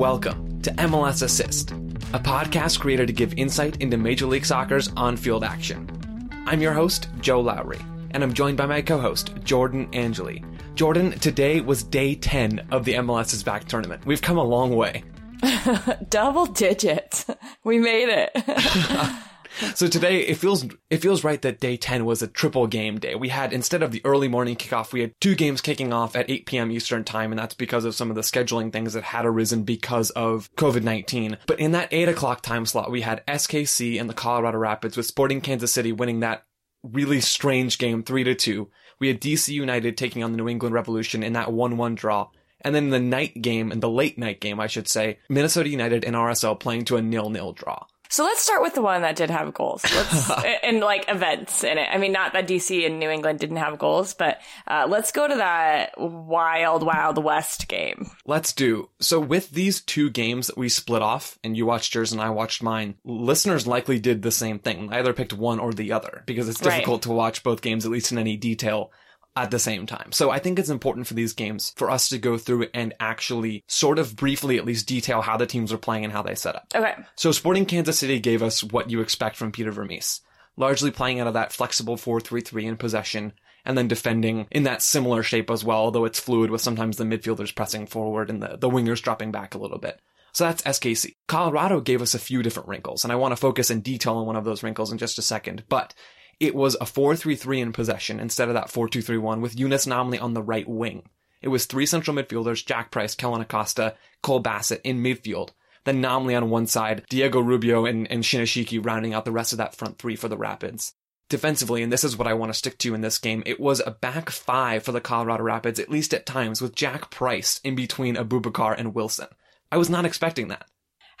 welcome 0.00 0.62
to 0.62 0.70
MLS 0.76 1.22
Assist, 1.22 1.72
a 1.72 2.18
podcast 2.18 2.80
created 2.80 3.06
to 3.06 3.12
give 3.12 3.34
insight 3.34 3.82
into 3.82 3.98
Major 3.98 4.24
League 4.24 4.46
Soccer's 4.46 4.88
on 4.96 5.14
field 5.14 5.44
action. 5.44 6.30
I'm 6.46 6.62
your 6.62 6.72
host, 6.72 7.08
Joe 7.20 7.42
Lowery, 7.42 7.80
and 8.12 8.22
I'm 8.22 8.32
joined 8.32 8.56
by 8.56 8.64
my 8.64 8.80
co 8.80 8.98
host, 8.98 9.34
Jordan 9.44 9.90
Angeli. 9.92 10.42
Jordan, 10.74 11.10
today 11.18 11.60
was 11.60 11.82
day 11.82 12.14
10 12.14 12.68
of 12.70 12.86
the 12.86 12.94
MLS 12.94 13.34
is 13.34 13.42
Back 13.42 13.66
tournament. 13.66 14.06
We've 14.06 14.22
come 14.22 14.38
a 14.38 14.42
long 14.42 14.74
way. 14.74 15.04
Double 16.08 16.46
digits. 16.46 17.26
We 17.62 17.78
made 17.78 18.08
it. 18.08 19.12
So 19.74 19.86
today 19.86 20.20
it 20.20 20.36
feels 20.36 20.64
it 20.88 20.98
feels 20.98 21.24
right 21.24 21.40
that 21.42 21.60
day 21.60 21.76
10 21.76 22.04
was 22.04 22.22
a 22.22 22.26
triple 22.26 22.66
game 22.66 22.98
day. 22.98 23.14
We 23.14 23.28
had 23.28 23.52
instead 23.52 23.82
of 23.82 23.92
the 23.92 24.00
early 24.04 24.28
morning 24.28 24.56
kickoff, 24.56 24.92
we 24.92 25.00
had 25.00 25.14
two 25.20 25.34
games 25.34 25.60
kicking 25.60 25.92
off 25.92 26.16
at 26.16 26.30
8 26.30 26.46
p.m. 26.46 26.70
Eastern 26.70 27.04
time, 27.04 27.32
and 27.32 27.38
that's 27.38 27.54
because 27.54 27.84
of 27.84 27.94
some 27.94 28.10
of 28.10 28.16
the 28.16 28.22
scheduling 28.22 28.72
things 28.72 28.94
that 28.94 29.04
had 29.04 29.26
arisen 29.26 29.64
because 29.64 30.10
of 30.10 30.50
COVID-19. 30.56 31.38
But 31.46 31.60
in 31.60 31.72
that 31.72 31.88
8 31.92 32.08
o'clock 32.08 32.42
time 32.42 32.66
slot, 32.66 32.90
we 32.90 33.02
had 33.02 33.24
SKC 33.26 34.00
and 34.00 34.08
the 34.08 34.14
Colorado 34.14 34.58
Rapids 34.58 34.96
with 34.96 35.06
Sporting 35.06 35.40
Kansas 35.40 35.72
City 35.72 35.92
winning 35.92 36.20
that 36.20 36.44
really 36.82 37.20
strange 37.20 37.78
game 37.78 38.02
3 38.02 38.24
to 38.24 38.34
2. 38.34 38.70
We 38.98 39.08
had 39.08 39.20
DC 39.20 39.48
United 39.48 39.96
taking 39.96 40.22
on 40.22 40.32
the 40.32 40.38
New 40.38 40.48
England 40.48 40.74
Revolution 40.74 41.22
in 41.22 41.34
that 41.34 41.48
1-1 41.48 41.94
draw. 41.94 42.28
And 42.62 42.74
then 42.74 42.90
the 42.90 43.00
night 43.00 43.40
game 43.40 43.72
and 43.72 43.82
the 43.82 43.88
late 43.88 44.18
night 44.18 44.40
game, 44.40 44.60
I 44.60 44.66
should 44.66 44.88
say, 44.88 45.18
Minnesota 45.28 45.70
United 45.70 46.04
and 46.04 46.14
RSL 46.14 46.60
playing 46.60 46.84
to 46.86 46.96
a 46.96 47.02
nil-nil 47.02 47.52
draw. 47.52 47.84
So 48.10 48.24
let's 48.24 48.42
start 48.42 48.60
with 48.60 48.74
the 48.74 48.82
one 48.82 49.02
that 49.02 49.14
did 49.14 49.30
have 49.30 49.54
goals. 49.54 49.84
Let's, 49.84 50.30
and 50.64 50.80
like 50.80 51.04
events 51.08 51.62
in 51.62 51.78
it. 51.78 51.88
I 51.90 51.96
mean, 51.96 52.10
not 52.10 52.32
that 52.32 52.48
DC 52.48 52.84
and 52.84 52.98
New 52.98 53.08
England 53.08 53.38
didn't 53.38 53.58
have 53.58 53.78
goals, 53.78 54.14
but 54.14 54.40
uh, 54.66 54.86
let's 54.88 55.12
go 55.12 55.28
to 55.28 55.36
that 55.36 55.92
wild, 55.96 56.82
wild 56.82 57.22
west 57.22 57.68
game. 57.68 58.10
Let's 58.26 58.52
do. 58.52 58.90
So 58.98 59.20
with 59.20 59.50
these 59.52 59.80
two 59.80 60.10
games 60.10 60.48
that 60.48 60.58
we 60.58 60.68
split 60.68 61.02
off, 61.02 61.38
and 61.44 61.56
you 61.56 61.66
watched 61.66 61.94
yours 61.94 62.10
and 62.10 62.20
I 62.20 62.30
watched 62.30 62.64
mine, 62.64 62.96
listeners 63.04 63.68
likely 63.68 64.00
did 64.00 64.22
the 64.22 64.32
same 64.32 64.58
thing. 64.58 64.92
Either 64.92 65.12
picked 65.12 65.32
one 65.32 65.60
or 65.60 65.72
the 65.72 65.92
other 65.92 66.24
because 66.26 66.48
it's 66.48 66.60
difficult 66.60 67.06
right. 67.06 67.10
to 67.10 67.12
watch 67.12 67.44
both 67.44 67.62
games 67.62 67.86
at 67.86 67.92
least 67.92 68.10
in 68.10 68.18
any 68.18 68.36
detail 68.36 68.90
at 69.36 69.50
the 69.50 69.58
same 69.58 69.86
time. 69.86 70.12
So 70.12 70.30
I 70.30 70.38
think 70.38 70.58
it's 70.58 70.68
important 70.68 71.06
for 71.06 71.14
these 71.14 71.32
games 71.32 71.72
for 71.76 71.90
us 71.90 72.08
to 72.08 72.18
go 72.18 72.36
through 72.36 72.66
and 72.74 72.94
actually 72.98 73.64
sort 73.68 73.98
of 73.98 74.16
briefly 74.16 74.58
at 74.58 74.64
least 74.64 74.88
detail 74.88 75.22
how 75.22 75.36
the 75.36 75.46
teams 75.46 75.72
are 75.72 75.78
playing 75.78 76.04
and 76.04 76.12
how 76.12 76.22
they 76.22 76.34
set 76.34 76.56
up. 76.56 76.66
Okay. 76.74 76.94
So 77.16 77.32
Sporting 77.32 77.66
Kansas 77.66 77.98
City 77.98 78.18
gave 78.18 78.42
us 78.42 78.64
what 78.64 78.90
you 78.90 79.00
expect 79.00 79.36
from 79.36 79.52
Peter 79.52 79.70
Vermes. 79.70 80.20
Largely 80.56 80.90
playing 80.90 81.20
out 81.20 81.28
of 81.28 81.34
that 81.34 81.52
flexible 81.52 81.96
4-3-3 81.96 82.64
in 82.64 82.76
possession 82.76 83.32
and 83.64 83.78
then 83.78 83.88
defending 83.88 84.46
in 84.50 84.64
that 84.64 84.82
similar 84.82 85.22
shape 85.22 85.50
as 85.50 85.64
well, 85.64 85.78
although 85.78 86.04
it's 86.04 86.20
fluid 86.20 86.50
with 86.50 86.60
sometimes 86.60 86.96
the 86.96 87.04
midfielders 87.04 87.54
pressing 87.54 87.86
forward 87.86 88.30
and 88.30 88.42
the, 88.42 88.56
the 88.56 88.70
wingers 88.70 89.02
dropping 89.02 89.30
back 89.30 89.54
a 89.54 89.58
little 89.58 89.78
bit. 89.78 90.00
So 90.32 90.44
that's 90.44 90.62
SKC. 90.62 91.16
Colorado 91.28 91.80
gave 91.80 92.02
us 92.02 92.14
a 92.14 92.18
few 92.18 92.42
different 92.42 92.68
wrinkles, 92.68 93.04
and 93.04 93.12
I 93.12 93.16
want 93.16 93.32
to 93.32 93.36
focus 93.36 93.70
in 93.70 93.80
detail 93.80 94.16
on 94.16 94.26
one 94.26 94.36
of 94.36 94.44
those 94.44 94.62
wrinkles 94.62 94.92
in 94.92 94.98
just 94.98 95.18
a 95.18 95.22
second. 95.22 95.64
But 95.68 95.94
it 96.40 96.54
was 96.54 96.74
a 96.76 96.84
4-3-3 96.84 97.58
in 97.58 97.72
possession 97.72 98.18
instead 98.18 98.48
of 98.48 98.54
that 98.54 98.68
4-2-3-1 98.68 99.40
with 99.40 99.56
Younes 99.56 99.86
Namli 99.86 100.20
on 100.20 100.32
the 100.32 100.42
right 100.42 100.66
wing. 100.66 101.02
It 101.42 101.48
was 101.48 101.66
three 101.66 101.86
central 101.86 102.16
midfielders, 102.16 102.64
Jack 102.64 102.90
Price, 102.90 103.14
Kellyn 103.14 103.42
Acosta, 103.42 103.94
Cole 104.22 104.40
Bassett 104.40 104.80
in 104.82 105.02
midfield. 105.02 105.50
Then 105.84 106.02
Namli 106.02 106.36
on 106.36 106.50
one 106.50 106.66
side, 106.66 107.04
Diego 107.08 107.40
Rubio 107.40 107.86
and, 107.86 108.10
and 108.10 108.22
Shinyashiki 108.22 108.84
rounding 108.84 109.14
out 109.14 109.24
the 109.24 109.32
rest 109.32 109.52
of 109.52 109.58
that 109.58 109.74
front 109.74 109.98
three 109.98 110.16
for 110.16 110.28
the 110.28 110.36
Rapids. 110.36 110.94
Defensively, 111.28 111.82
and 111.82 111.92
this 111.92 112.04
is 112.04 112.16
what 112.16 112.26
I 112.26 112.34
want 112.34 112.52
to 112.52 112.58
stick 112.58 112.76
to 112.78 112.94
in 112.94 113.02
this 113.02 113.18
game, 113.18 113.42
it 113.46 113.60
was 113.60 113.80
a 113.80 113.92
back 113.92 114.30
five 114.30 114.82
for 114.82 114.92
the 114.92 115.00
Colorado 115.00 115.44
Rapids, 115.44 115.78
at 115.78 115.88
least 115.88 116.12
at 116.12 116.26
times, 116.26 116.60
with 116.60 116.74
Jack 116.74 117.10
Price 117.10 117.60
in 117.62 117.74
between 117.74 118.16
Abubakar 118.16 118.74
and 118.76 118.94
Wilson. 118.94 119.28
I 119.70 119.76
was 119.76 119.88
not 119.88 120.04
expecting 120.04 120.48
that. 120.48 120.66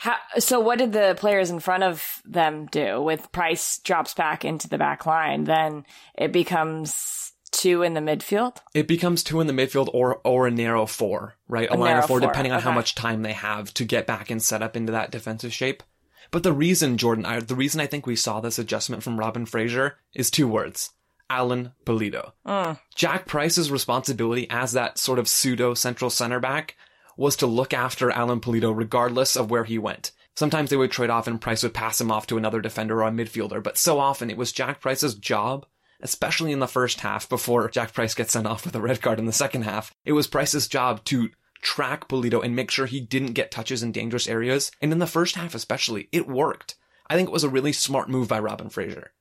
How, 0.00 0.16
so 0.38 0.60
what 0.60 0.78
did 0.78 0.94
the 0.94 1.14
players 1.18 1.50
in 1.50 1.60
front 1.60 1.82
of 1.82 2.22
them 2.24 2.64
do? 2.72 3.02
With 3.02 3.30
Price 3.32 3.80
drops 3.80 4.14
back 4.14 4.46
into 4.46 4.66
the 4.66 4.78
back 4.78 5.04
line, 5.04 5.44
then 5.44 5.84
it 6.14 6.32
becomes 6.32 7.32
two 7.50 7.82
in 7.82 7.92
the 7.92 8.00
midfield. 8.00 8.56
It 8.72 8.88
becomes 8.88 9.22
two 9.22 9.42
in 9.42 9.46
the 9.46 9.52
midfield, 9.52 9.90
or 9.92 10.22
or 10.24 10.46
a 10.46 10.50
narrow 10.50 10.86
four, 10.86 11.34
right? 11.48 11.68
A, 11.68 11.74
a 11.74 11.76
line 11.76 11.98
of 11.98 12.06
four, 12.06 12.18
four, 12.18 12.26
depending 12.26 12.50
on 12.50 12.60
okay. 12.60 12.64
how 12.64 12.72
much 12.72 12.94
time 12.94 13.20
they 13.20 13.34
have 13.34 13.74
to 13.74 13.84
get 13.84 14.06
back 14.06 14.30
and 14.30 14.42
set 14.42 14.62
up 14.62 14.74
into 14.74 14.90
that 14.90 15.10
defensive 15.10 15.52
shape. 15.52 15.82
But 16.30 16.44
the 16.44 16.54
reason, 16.54 16.96
Jordan, 16.96 17.26
I, 17.26 17.40
the 17.40 17.54
reason 17.54 17.82
I 17.82 17.86
think 17.86 18.06
we 18.06 18.16
saw 18.16 18.40
this 18.40 18.58
adjustment 18.58 19.02
from 19.02 19.20
Robin 19.20 19.44
Fraser 19.44 19.98
is 20.14 20.30
two 20.30 20.48
words. 20.48 20.92
Alan 21.28 21.72
Pulido. 21.84 22.32
Mm. 22.46 22.78
Jack 22.94 23.26
Price's 23.26 23.70
responsibility 23.70 24.48
as 24.48 24.72
that 24.72 24.98
sort 24.98 25.18
of 25.18 25.28
pseudo 25.28 25.74
central 25.74 26.08
center 26.08 26.40
back 26.40 26.74
was 27.20 27.36
to 27.36 27.46
look 27.46 27.74
after 27.74 28.10
Alan 28.10 28.40
Pulido 28.40 28.74
regardless 28.74 29.36
of 29.36 29.50
where 29.50 29.64
he 29.64 29.76
went. 29.76 30.10
Sometimes 30.34 30.70
they 30.70 30.76
would 30.76 30.90
trade 30.90 31.10
off 31.10 31.26
and 31.26 31.38
Price 31.38 31.62
would 31.62 31.74
pass 31.74 32.00
him 32.00 32.10
off 32.10 32.26
to 32.28 32.38
another 32.38 32.62
defender 32.62 33.02
or 33.02 33.08
a 33.08 33.10
midfielder, 33.10 33.62
but 33.62 33.76
so 33.76 33.98
often 33.98 34.30
it 34.30 34.38
was 34.38 34.52
Jack 34.52 34.80
Price's 34.80 35.14
job, 35.14 35.66
especially 36.00 36.50
in 36.50 36.60
the 36.60 36.66
first 36.66 37.00
half 37.00 37.28
before 37.28 37.68
Jack 37.68 37.92
Price 37.92 38.14
gets 38.14 38.32
sent 38.32 38.46
off 38.46 38.64
with 38.64 38.74
a 38.74 38.80
red 38.80 39.02
card 39.02 39.18
in 39.18 39.26
the 39.26 39.34
second 39.34 39.64
half. 39.64 39.94
It 40.02 40.12
was 40.12 40.26
Price's 40.26 40.66
job 40.66 41.04
to 41.04 41.28
track 41.60 42.08
Pulido 42.08 42.42
and 42.42 42.56
make 42.56 42.70
sure 42.70 42.86
he 42.86 43.00
didn't 43.00 43.34
get 43.34 43.50
touches 43.50 43.82
in 43.82 43.92
dangerous 43.92 44.26
areas. 44.26 44.72
And 44.80 44.90
in 44.90 44.98
the 44.98 45.06
first 45.06 45.36
half 45.36 45.54
especially, 45.54 46.08
it 46.12 46.26
worked. 46.26 46.76
I 47.06 47.16
think 47.16 47.28
it 47.28 47.32
was 47.32 47.44
a 47.44 47.50
really 47.50 47.74
smart 47.74 48.08
move 48.08 48.28
by 48.28 48.38
Robin 48.38 48.70
Fraser. 48.70 49.12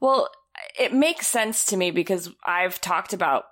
Well, 0.00 0.28
it 0.78 0.92
makes 0.92 1.26
sense 1.26 1.64
to 1.66 1.78
me 1.78 1.92
because 1.92 2.30
I've 2.44 2.78
talked 2.78 3.14
about 3.14 3.44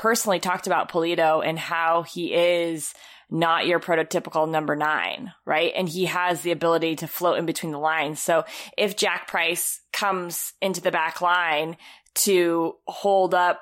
personally 0.00 0.40
talked 0.40 0.66
about 0.66 0.90
Pulido 0.90 1.46
and 1.46 1.58
how 1.58 2.04
he 2.04 2.32
is 2.32 2.94
not 3.30 3.66
your 3.66 3.78
prototypical 3.78 4.48
number 4.48 4.74
nine, 4.74 5.30
right? 5.44 5.74
And 5.76 5.86
he 5.86 6.06
has 6.06 6.40
the 6.40 6.52
ability 6.52 6.96
to 6.96 7.06
float 7.06 7.38
in 7.38 7.44
between 7.44 7.70
the 7.70 7.78
lines. 7.78 8.18
So 8.18 8.44
if 8.78 8.96
Jack 8.96 9.28
Price 9.28 9.78
comes 9.92 10.54
into 10.62 10.80
the 10.80 10.90
back 10.90 11.20
line 11.20 11.76
to 12.14 12.76
hold 12.86 13.34
up 13.34 13.60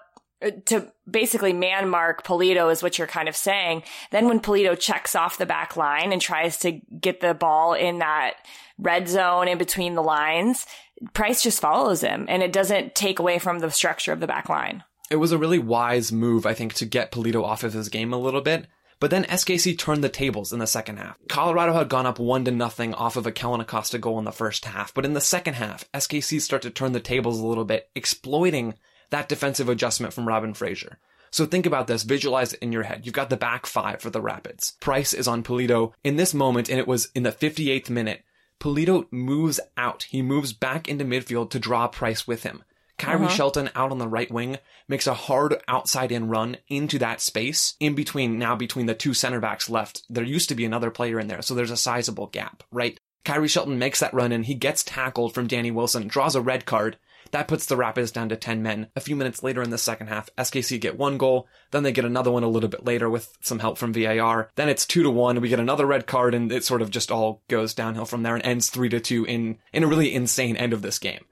to 0.66 0.93
basically 1.10 1.53
man 1.53 1.88
mark 1.88 2.25
Pulido 2.25 2.71
is 2.71 2.84
what 2.84 2.98
you're 2.98 3.09
kind 3.09 3.28
of 3.28 3.34
saying. 3.34 3.82
Then 4.12 4.28
when 4.28 4.38
Pulido 4.38 4.78
checks 4.78 5.16
off 5.16 5.38
the 5.38 5.44
back 5.44 5.77
line 5.77 6.12
and 6.12 6.22
tries 6.22 6.60
to 6.60 6.81
get 7.00 7.21
the 7.21 7.34
ball 7.34 7.75
in 7.75 7.98
that 7.98 8.34
red 8.78 9.09
zone 9.09 9.48
in 9.48 9.59
between 9.59 9.97
the 9.97 10.04
lines, 10.04 10.66
Price 11.15 11.43
just 11.43 11.60
follows 11.60 12.00
him 12.00 12.27
and 12.28 12.44
it 12.44 12.53
doesn't 12.53 12.94
take 12.94 13.19
away 13.19 13.41
from 13.41 13.59
the 13.59 13.72
structure 13.72 14.12
of 14.12 14.21
the 14.21 14.28
back 14.28 14.48
line. 14.48 14.84
It 15.10 15.16
was 15.16 15.32
a 15.32 15.38
really 15.38 15.58
wise 15.58 16.12
move, 16.12 16.46
I 16.46 16.54
think, 16.54 16.74
to 16.74 16.86
get 16.86 17.12
Pulido 17.12 17.42
off 17.42 17.64
of 17.64 17.72
his 17.72 17.88
game 17.88 18.12
a 18.12 18.19
little 18.19 18.42
bit 18.42 18.66
but 19.00 19.10
then 19.10 19.24
SKC 19.24 19.78
turned 19.78 20.02
the 20.02 20.08
tables 20.08 20.52
in 20.52 20.58
the 20.58 20.66
second 20.66 20.98
half. 20.98 21.16
Colorado 21.28 21.72
had 21.74 21.88
gone 21.88 22.06
up 22.06 22.19
one 22.19 22.44
to 22.44 22.50
nothing 22.50 22.94
off 22.94 23.16
of 23.16 23.26
a 23.26 23.32
Kellyn 23.32 23.60
Acosta 23.60 23.98
goal 23.98 24.18
in 24.18 24.24
the 24.24 24.32
first 24.32 24.64
half, 24.64 24.92
but 24.92 25.04
in 25.04 25.14
the 25.14 25.20
second 25.20 25.54
half, 25.54 25.91
SKC 25.92 26.41
started 26.41 26.70
to 26.70 26.74
turn 26.74 26.92
the 26.92 27.00
tables 27.00 27.38
a 27.38 27.47
little 27.47 27.64
bit, 27.64 27.88
exploiting 27.94 28.74
that 29.10 29.28
defensive 29.28 29.68
adjustment 29.68 30.12
from 30.12 30.26
Robin 30.26 30.52
Fraser. 30.52 30.98
So 31.30 31.47
think 31.47 31.66
about 31.66 31.86
this, 31.86 32.02
visualize 32.04 32.54
it 32.54 32.60
in 32.60 32.72
your 32.72 32.84
head. 32.84 33.04
You've 33.04 33.14
got 33.14 33.30
the 33.30 33.36
back 33.36 33.66
five 33.66 34.00
for 34.00 34.10
the 34.10 34.20
Rapids. 34.20 34.72
Price 34.80 35.12
is 35.12 35.28
on 35.28 35.42
Pulido 35.42 35.92
in 36.02 36.16
this 36.16 36.34
moment, 36.34 36.68
and 36.68 36.78
it 36.78 36.88
was 36.88 37.10
in 37.14 37.22
the 37.22 37.32
58th 37.32 37.91
minute. 37.91 38.24
Pulido 38.58 39.06
moves 39.12 39.60
out. 39.76 40.04
He 40.04 40.22
moves 40.22 40.52
back 40.52 40.88
into 40.88 41.04
midfield 41.04 41.50
to 41.50 41.60
draw 41.60 41.86
Price 41.86 42.26
with 42.26 42.42
him. 42.42 42.64
Khiry 42.98 43.26
uh-huh. 43.26 43.28
Shelton 43.28 43.70
out 43.75 43.92
on 43.92 43.98
the 43.98 44.09
right 44.09 44.31
wing 44.31 44.59
makes 44.88 45.06
a 45.06 45.14
hard 45.14 45.62
outside 45.69 46.10
in 46.10 46.28
run 46.28 46.56
into 46.69 46.98
that 46.98 47.20
space 47.20 47.75
in 47.78 47.94
between 47.94 48.39
now 48.39 48.56
between 48.56 48.86
the 48.86 48.95
two 48.95 49.15
center 49.15 49.41
backs 49.41 49.71
left. 49.71 50.03
There 50.10 50.24
used 50.24 50.48
to 50.48 50.54
be 50.54 50.65
another 50.65 50.91
player 50.91 51.21
in 51.21 51.28
there, 51.28 51.42
so 51.42 51.54
there's 51.54 51.71
a 51.71 51.77
sizable 51.77 52.27
gap, 52.27 52.65
right? 52.72 52.98
Khiry 53.24 53.48
Shelton 53.48 53.78
makes 53.78 54.00
that 54.00 54.15
run 54.15 54.33
and 54.33 54.47
he 54.47 54.54
gets 54.54 54.83
tackled 54.83 55.34
from 55.34 55.47
Danny 55.47 55.71
Wilson, 55.71 56.09
draws 56.09 56.34
a 56.34 56.41
red 56.41 56.66
card. 56.66 56.97
That 57.30 57.47
puts 57.47 57.66
the 57.66 57.77
Rapids 57.77 58.10
down 58.10 58.30
to 58.30 58.36
10 58.36 58.62
men. 58.62 58.89
A 58.97 59.00
few 59.00 59.15
minutes 59.15 59.42
later 59.42 59.60
in 59.60 59.68
the 59.68 59.77
second 59.77 60.06
half, 60.06 60.30
SKC 60.39 60.80
get 60.80 60.97
one 60.97 61.18
goal, 61.18 61.47
then 61.71 61.83
they 61.83 61.92
get 61.92 62.06
another 62.06 62.30
one 62.30 62.42
a 62.42 62.48
little 62.48 62.71
bit 62.71 62.86
later 62.86 63.10
with 63.10 63.36
some 63.42 63.59
help 63.59 63.77
from 63.77 63.92
VAR. 63.92 64.50
Then 64.56 64.71
it's 64.71 64.86
2 64.86 65.03
to 65.03 65.10
1, 65.10 65.41
we 65.41 65.50
get 65.50 65.60
another 65.60 65.84
red 65.84 66.06
card 66.06 66.34
and 66.34 66.50
it 66.50 66.65
sort 66.65 66.80
of 66.80 66.91
just 66.91 67.12
all 67.12 67.42
goes 67.48 67.74
downhill 67.74 68.06
from 68.06 68.22
there 68.22 68.34
and 68.34 68.45
ends 68.45 68.71
3 68.71 68.89
to 68.89 69.00
2 69.00 69.27
in 69.27 69.59
in 69.72 69.84
a 69.84 69.86
really 69.86 70.15
insane 70.15 70.56
end 70.56 70.72
of 70.72 70.83
this 70.83 70.98
game. 70.98 71.24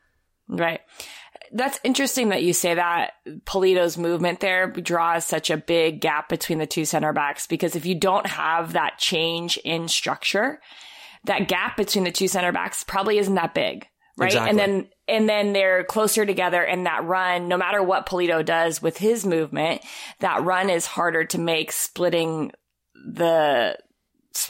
Right. 0.49 0.81
That's 1.53 1.81
interesting 1.85 2.31
that 2.31 2.43
you 2.43 2.53
say 2.53 2.75
that 2.75 3.13
Pulido's 3.45 3.99
movement 3.99 4.41
there 4.41 4.69
draws 4.69 5.25
such 5.25 5.51
a 5.51 5.57
big 5.57 6.01
gap 6.01 6.29
between 6.29 6.59
the 6.59 6.67
two 6.67 6.85
center 6.85 7.13
backs 7.13 7.47
because 7.47 7.77
if 7.77 7.87
you 7.87 7.95
don't 7.95 8.27
have 8.27 8.73
that 8.73 8.99
change 8.99 9.57
in 9.59 9.89
structure, 9.89 10.61
that 11.25 11.49
gap 11.49 11.77
between 11.77 12.05
the 12.05 12.13
two 12.13 12.29
center 12.29 12.53
backs 12.53 12.85
probably 12.85 13.19
isn't 13.19 13.35
that 13.35 13.55
big. 13.55 13.87
Right. 14.19 14.29
Exactly. 14.29 14.51
And 14.51 14.59
then, 14.59 14.89
and 15.09 15.29
then 15.29 15.53
they're 15.53 15.85
closer 15.85 16.25
together 16.25 16.63
and 16.63 16.87
that 16.87 17.05
run, 17.05 17.49
no 17.49 17.59
matter 17.59 17.83
what 17.83 18.07
Pulido 18.07 18.45
does 18.45 18.81
with 18.81 18.97
his 18.97 19.27
movement, 19.27 19.83
that 20.21 20.43
run 20.43 20.71
is 20.71 20.87
harder 20.87 21.25
to 21.25 21.39
make 21.39 21.71
splitting 21.71 22.53
the 22.95 23.77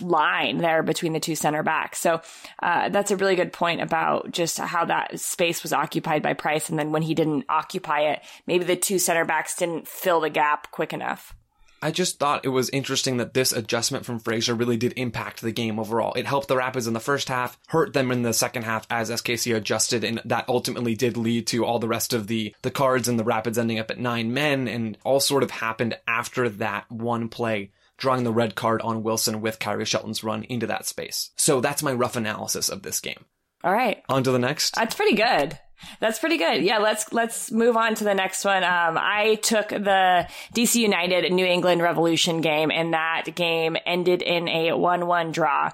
line 0.03 0.59
there 0.59 0.83
between 0.83 1.13
the 1.13 1.21
two 1.21 1.35
center 1.35 1.63
backs. 1.63 1.99
So 1.99 2.21
uh, 2.63 2.89
that's 2.89 3.11
a 3.11 3.17
really 3.17 3.37
good 3.37 3.53
point 3.53 3.81
about 3.81 4.31
just 4.31 4.59
how 4.59 4.85
that 4.87 5.19
space 5.21 5.63
was 5.63 5.73
occupied 5.73 6.23
by 6.23 6.35
Price. 6.35 6.69
And 6.69 6.79
then 6.79 6.93
when 6.93 7.03
he 7.03 7.15
didn't 7.15 7.45
occupy 7.49 8.01
it, 8.01 8.23
maybe 8.47 8.65
the 8.65 8.77
two 8.77 8.99
center 8.99 9.25
backs 9.25 9.57
didn't 9.57 9.89
fill 9.89 10.21
the 10.21 10.31
gap 10.31 10.71
quick 10.71 10.93
enough. 10.93 11.35
I 11.83 11.91
just 11.91 12.19
thought 12.19 12.45
it 12.45 12.49
was 12.49 12.71
interesting 12.71 13.19
that 13.19 13.35
this 13.35 13.53
adjustment 13.53 14.07
from 14.07 14.19
Fraser 14.19 14.55
really 14.55 14.79
did 14.79 14.95
impact 14.97 15.43
the 15.43 15.53
game 15.53 15.79
overall. 15.79 16.15
It 16.15 16.27
helped 16.27 16.49
the 16.49 16.57
Rapids 16.57 16.87
in 16.87 16.95
the 16.95 17.01
first 17.01 17.29
half, 17.29 17.59
hurt 17.69 17.93
them 17.93 18.11
in 18.11 18.23
the 18.23 18.33
second 18.33 18.63
half 18.63 18.87
as 18.91 19.11
SKC 19.11 19.55
adjusted, 19.55 20.03
and 20.03 20.21
that 20.25 20.49
ultimately 20.49 20.95
did 20.95 21.17
lead 21.17 21.47
to 21.49 21.65
all 21.65 21.79
the 21.79 21.89
rest 21.89 22.15
of 22.15 22.29
the, 22.29 22.55
the 22.63 22.71
cards 22.71 23.09
and 23.09 23.19
the 23.19 23.25
Rapids 23.25 23.59
ending 23.59 23.79
up 23.79 23.91
at 23.91 24.01
nine 24.01 24.33
men, 24.33 24.69
and 24.69 24.97
all 25.05 25.21
sort 25.21 25.43
of 25.43 25.51
happened 25.51 25.99
after 26.09 26.49
that 26.49 26.91
one 26.91 27.29
play 27.29 27.71
drawing 27.97 28.25
the 28.25 28.33
red 28.33 28.55
card 28.55 28.83
on 28.83 29.03
Wilson 29.03 29.41
with 29.41 29.59
Khiry 29.59 29.87
Shelton's 29.87 30.25
run 30.25 30.45
into 30.45 30.67
that 30.67 30.87
space. 30.87 31.31
So 31.37 31.61
that's 31.61 31.83
my 31.83 31.93
rough 31.93 32.17
analysis 32.17 32.69
of 32.69 32.83
this 32.83 33.01
game. 33.01 33.25
All 33.65 33.73
right. 33.73 34.03
On 34.09 34.23
to 34.23 34.31
the 34.31 34.39
next. 34.39 34.75
That's 34.75 34.95
pretty 34.95 35.17
good. 35.17 35.59
That's 36.01 36.19
pretty 36.19 36.39
good. 36.39 36.63
Yeah, 36.63 36.79
let's 36.79 37.13
let's 37.13 37.53
move 37.53 37.77
on 37.77 37.95
to 37.97 38.05
the 38.05 38.15
next 38.15 38.45
one. 38.45 38.65
Um, 38.65 38.97
I 38.99 39.39
took 39.43 39.69
the 39.69 40.27
DC 40.55 40.77
United 40.77 41.31
New 41.33 41.45
England 41.45 41.83
Revolution 41.83 42.41
game, 42.41 42.71
and 42.71 42.95
that 42.95 43.35
game 43.35 43.77
ended 43.85 44.23
in 44.23 44.49
a 44.49 44.73
one-one 44.73 45.33
draw. 45.33 45.71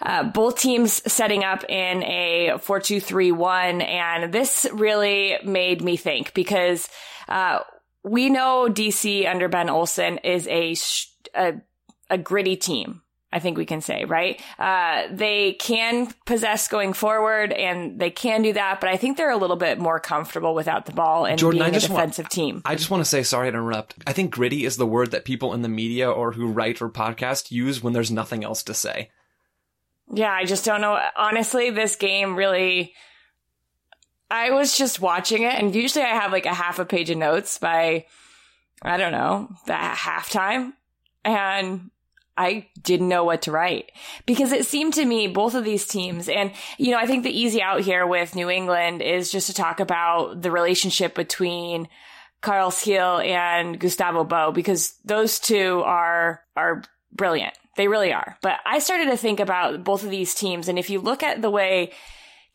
Uh, 0.00 0.24
both 0.24 0.58
teams 0.58 1.02
setting 1.12 1.42
up 1.42 1.64
in 1.68 2.04
a 2.04 2.50
4-2-3-1, 2.54 3.82
and 3.82 4.32
this 4.32 4.64
really 4.72 5.36
made 5.44 5.82
me 5.82 5.96
think 5.96 6.34
because 6.34 6.88
uh, 7.28 7.60
we 8.04 8.30
know 8.30 8.68
DC 8.70 9.28
under 9.28 9.48
Ben 9.48 9.68
Olsen 9.68 10.18
is 10.18 10.46
a, 10.48 10.74
a, 11.34 11.54
a 12.10 12.18
gritty 12.18 12.56
team. 12.56 13.02
I 13.30 13.40
think 13.40 13.58
we 13.58 13.66
can 13.66 13.82
say, 13.82 14.06
right? 14.06 14.40
Uh, 14.58 15.02
they 15.10 15.52
can 15.52 16.10
possess 16.24 16.66
going 16.66 16.94
forward 16.94 17.52
and 17.52 18.00
they 18.00 18.10
can 18.10 18.40
do 18.40 18.54
that, 18.54 18.80
but 18.80 18.88
I 18.88 18.96
think 18.96 19.18
they're 19.18 19.30
a 19.30 19.36
little 19.36 19.56
bit 19.56 19.78
more 19.78 20.00
comfortable 20.00 20.54
without 20.54 20.86
the 20.86 20.92
ball 20.92 21.26
and 21.26 21.38
Jordan, 21.38 21.60
being 21.60 21.74
a 21.74 21.80
defensive 21.80 22.24
want, 22.24 22.32
team. 22.32 22.62
I 22.64 22.74
just 22.74 22.90
want 22.90 23.02
to 23.02 23.04
say, 23.04 23.22
sorry 23.22 23.50
to 23.50 23.58
interrupt. 23.58 23.96
I 24.06 24.14
think 24.14 24.30
gritty 24.30 24.64
is 24.64 24.78
the 24.78 24.86
word 24.86 25.10
that 25.10 25.26
people 25.26 25.52
in 25.52 25.60
the 25.60 25.68
media 25.68 26.10
or 26.10 26.32
who 26.32 26.46
write 26.46 26.80
or 26.80 26.88
podcast 26.88 27.50
use 27.50 27.82
when 27.82 27.92
there's 27.92 28.10
nothing 28.10 28.44
else 28.44 28.62
to 28.62 28.72
say. 28.72 29.10
Yeah, 30.10 30.32
I 30.32 30.46
just 30.46 30.64
don't 30.64 30.80
know. 30.80 30.98
Honestly, 31.14 31.68
this 31.68 31.96
game 31.96 32.34
really, 32.34 32.94
I 34.30 34.50
was 34.50 34.76
just 34.76 35.00
watching 35.00 35.42
it 35.42 35.54
and 35.54 35.74
usually 35.74 36.04
I 36.04 36.14
have 36.14 36.32
like 36.32 36.46
a 36.46 36.54
half 36.54 36.78
a 36.78 36.84
page 36.84 37.10
of 37.10 37.18
notes 37.18 37.58
by, 37.58 38.06
I 38.82 38.96
don't 38.96 39.12
know, 39.12 39.48
that 39.66 39.96
halftime. 39.96 40.72
And 41.24 41.90
I 42.38 42.68
didn't 42.80 43.08
know 43.08 43.24
what 43.24 43.42
to 43.42 43.52
write 43.52 43.90
because 44.24 44.52
it 44.52 44.64
seemed 44.64 44.94
to 44.94 45.04
me 45.04 45.26
both 45.26 45.54
of 45.54 45.64
these 45.64 45.86
teams 45.86 46.28
and 46.28 46.52
you 46.78 46.92
know 46.92 46.98
I 46.98 47.06
think 47.06 47.24
the 47.24 47.36
easy 47.36 47.60
out 47.60 47.80
here 47.80 48.06
with 48.06 48.36
New 48.36 48.48
England 48.48 49.02
is 49.02 49.32
just 49.32 49.48
to 49.48 49.54
talk 49.54 49.80
about 49.80 50.40
the 50.40 50.52
relationship 50.52 51.16
between 51.16 51.88
Carles 52.40 52.80
Gil 52.84 53.18
and 53.18 53.78
Gustavo 53.78 54.22
Bou 54.22 54.52
because 54.52 54.94
those 55.04 55.40
two 55.40 55.82
are 55.84 56.42
are 56.56 56.84
brilliant. 57.12 57.54
They 57.76 57.88
really 57.88 58.12
are. 58.12 58.38
But 58.40 58.60
I 58.64 58.78
started 58.78 59.06
to 59.06 59.16
think 59.16 59.40
about 59.40 59.82
both 59.82 60.04
of 60.04 60.10
these 60.10 60.32
teams 60.34 60.68
and 60.68 60.78
if 60.78 60.90
you 60.90 61.00
look 61.00 61.24
at 61.24 61.42
the 61.42 61.50
way 61.50 61.90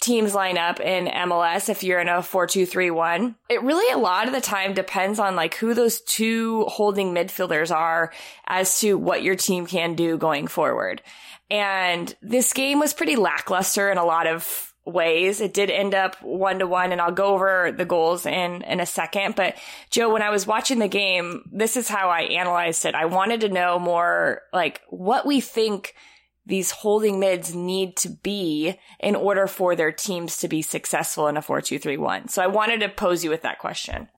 teams 0.04 0.36
line 0.36 0.58
up 0.58 0.80
in 0.80 1.08
MLS 1.08 1.70
if 1.70 1.84
you're 1.84 2.00
in 2.00 2.10
a 2.10 2.18
4-2-3-1. 2.18 3.36
It 3.50 3.64
really 3.64 3.92
a 3.94 3.98
lot 3.98 4.28
of 4.28 4.34
the 4.34 4.42
time 4.42 4.74
depends 4.74 5.18
on 5.18 5.36
like 5.36 5.56
who 5.56 5.74
those 5.74 6.02
two 6.02 6.66
holding 6.66 7.14
midfielders 7.14 7.74
are 7.74 8.12
as 8.46 8.80
to 8.82 8.98
what 8.98 9.24
your 9.24 9.36
team 9.36 9.66
can 9.66 9.96
do 9.96 10.18
going 10.18 10.48
forward. 10.48 11.02
And 11.50 12.14
this 12.22 12.54
game 12.54 12.80
was 12.80 12.94
pretty 12.94 13.16
lackluster 13.16 13.90
in 13.92 13.98
a 13.98 14.06
lot 14.06 14.28
of 14.28 14.74
ways. 14.86 15.40
It 15.40 15.54
did 15.54 15.70
end 15.70 15.96
up 15.96 16.22
one 16.22 16.60
to 16.60 16.68
one 16.68 16.92
and 16.92 17.00
I'll 17.00 17.12
go 17.12 17.28
over 17.28 17.72
the 17.72 17.86
goals 17.86 18.26
in, 18.26 18.62
in 18.64 18.80
a 18.80 18.86
second. 18.86 19.36
But 19.36 19.56
Joe, 19.90 20.12
when 20.12 20.22
I 20.22 20.30
was 20.30 20.46
watching 20.46 20.80
the 20.80 20.88
game, 20.88 21.50
this 21.52 21.78
is 21.78 21.88
how 21.88 22.10
I 22.10 22.22
analyzed 22.22 22.86
it. 22.86 22.96
I 22.96 23.06
wanted 23.06 23.42
to 23.42 23.50
know 23.50 23.80
more 23.80 24.42
like 24.52 24.82
what 24.90 25.26
we 25.26 25.40
think 25.40 25.96
these 26.46 26.72
holding 26.72 27.20
mids 27.20 27.56
need 27.56 27.96
to 27.98 28.10
be 28.10 28.80
in 29.00 29.16
order 29.16 29.48
for 29.48 29.76
their 29.76 29.92
teams 29.92 30.38
to 30.38 30.48
be 30.48 30.62
successful 30.62 31.28
in 31.28 31.38
a 31.38 31.42
4-2-3-1. 31.42 32.30
So 32.30 32.42
I 32.42 32.48
wanted 32.48 32.82
to 32.82 32.90
pose 32.90 33.24
you 33.24 33.30
with 33.30 33.42
that 33.44 33.60
question. 33.60 34.10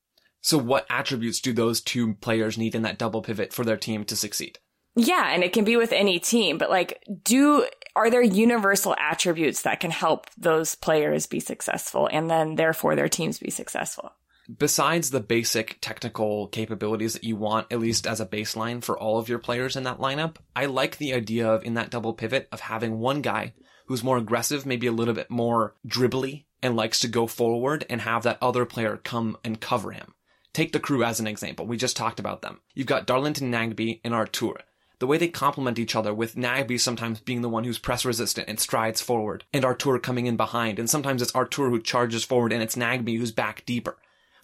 So 0.41 0.57
what 0.57 0.85
attributes 0.89 1.39
do 1.39 1.53
those 1.53 1.81
two 1.81 2.15
players 2.15 2.57
need 2.57 2.75
in 2.75 2.83
that 2.83 2.97
double 2.97 3.21
pivot 3.21 3.51
for 3.51 3.63
their 3.63 3.77
team 3.77 4.05
to 4.05 4.15
succeed? 4.15 4.59
Yeah, 4.95 5.29
and 5.29 5.43
it 5.43 5.53
can 5.53 5.65
be 5.65 5.75
with 5.75 5.91
any 5.91 6.19
team, 6.19 6.57
but 6.57 6.69
like 6.69 7.03
do 7.23 7.65
are 7.95 8.09
there 8.09 8.21
universal 8.21 8.95
attributes 8.99 9.61
that 9.63 9.79
can 9.79 9.91
help 9.91 10.27
those 10.37 10.75
players 10.75 11.27
be 11.27 11.39
successful 11.39 12.09
and 12.11 12.29
then 12.29 12.55
therefore 12.55 12.95
their 12.95 13.09
teams 13.09 13.39
be 13.39 13.49
successful? 13.49 14.11
Besides 14.57 15.09
the 15.09 15.19
basic 15.19 15.79
technical 15.81 16.47
capabilities 16.47 17.13
that 17.13 17.23
you 17.23 17.35
want, 17.35 17.71
at 17.71 17.79
least 17.79 18.07
as 18.07 18.19
a 18.19 18.25
baseline 18.25 18.83
for 18.83 18.97
all 18.97 19.17
of 19.17 19.29
your 19.29 19.39
players 19.39 19.75
in 19.75 19.83
that 19.83 19.99
lineup, 19.99 20.37
I 20.55 20.65
like 20.65 20.97
the 20.97 21.13
idea 21.13 21.49
of 21.49 21.63
in 21.63 21.73
that 21.75 21.89
double 21.89 22.13
pivot 22.13 22.47
of 22.51 22.61
having 22.61 22.99
one 22.99 23.21
guy 23.21 23.53
who's 23.87 24.03
more 24.03 24.17
aggressive, 24.17 24.65
maybe 24.65 24.87
a 24.87 24.91
little 24.91 25.13
bit 25.13 25.29
more 25.29 25.75
dribbly 25.87 26.45
and 26.61 26.75
likes 26.75 26.99
to 27.01 27.07
go 27.07 27.27
forward 27.27 27.85
and 27.89 28.01
have 28.01 28.23
that 28.23 28.39
other 28.41 28.65
player 28.65 28.97
come 28.97 29.37
and 29.43 29.61
cover 29.61 29.91
him. 29.91 30.13
Take 30.53 30.71
the 30.71 30.79
crew 30.79 31.03
as 31.03 31.19
an 31.19 31.27
example. 31.27 31.67
We 31.67 31.77
just 31.77 31.97
talked 31.97 32.19
about 32.19 32.41
them. 32.41 32.61
You've 32.73 32.87
got 32.87 33.05
Darlington 33.05 33.51
Nagbe 33.51 33.99
and 34.03 34.13
Artur. 34.13 34.61
The 34.99 35.07
way 35.07 35.17
they 35.17 35.27
complement 35.27 35.77
each 35.77 35.95
other 35.95 36.13
with 36.13 36.35
Nagbe 36.35 36.79
sometimes 36.79 37.19
being 37.19 37.41
the 37.41 37.49
one 37.49 37.65
who's 37.65 37.77
press 37.77 38.05
resistant 38.05 38.47
and 38.47 38.59
strides 38.59 39.01
forward 39.01 39.43
and 39.53 39.65
Artur 39.65 39.99
coming 39.99 40.25
in 40.25 40.37
behind. 40.37 40.79
And 40.79 40.89
sometimes 40.89 41.21
it's 41.21 41.35
Artur 41.35 41.69
who 41.69 41.81
charges 41.81 42.23
forward 42.23 42.53
and 42.53 42.63
it's 42.63 42.77
Nagbe 42.77 43.17
who's 43.17 43.33
back 43.33 43.65
deeper 43.65 43.97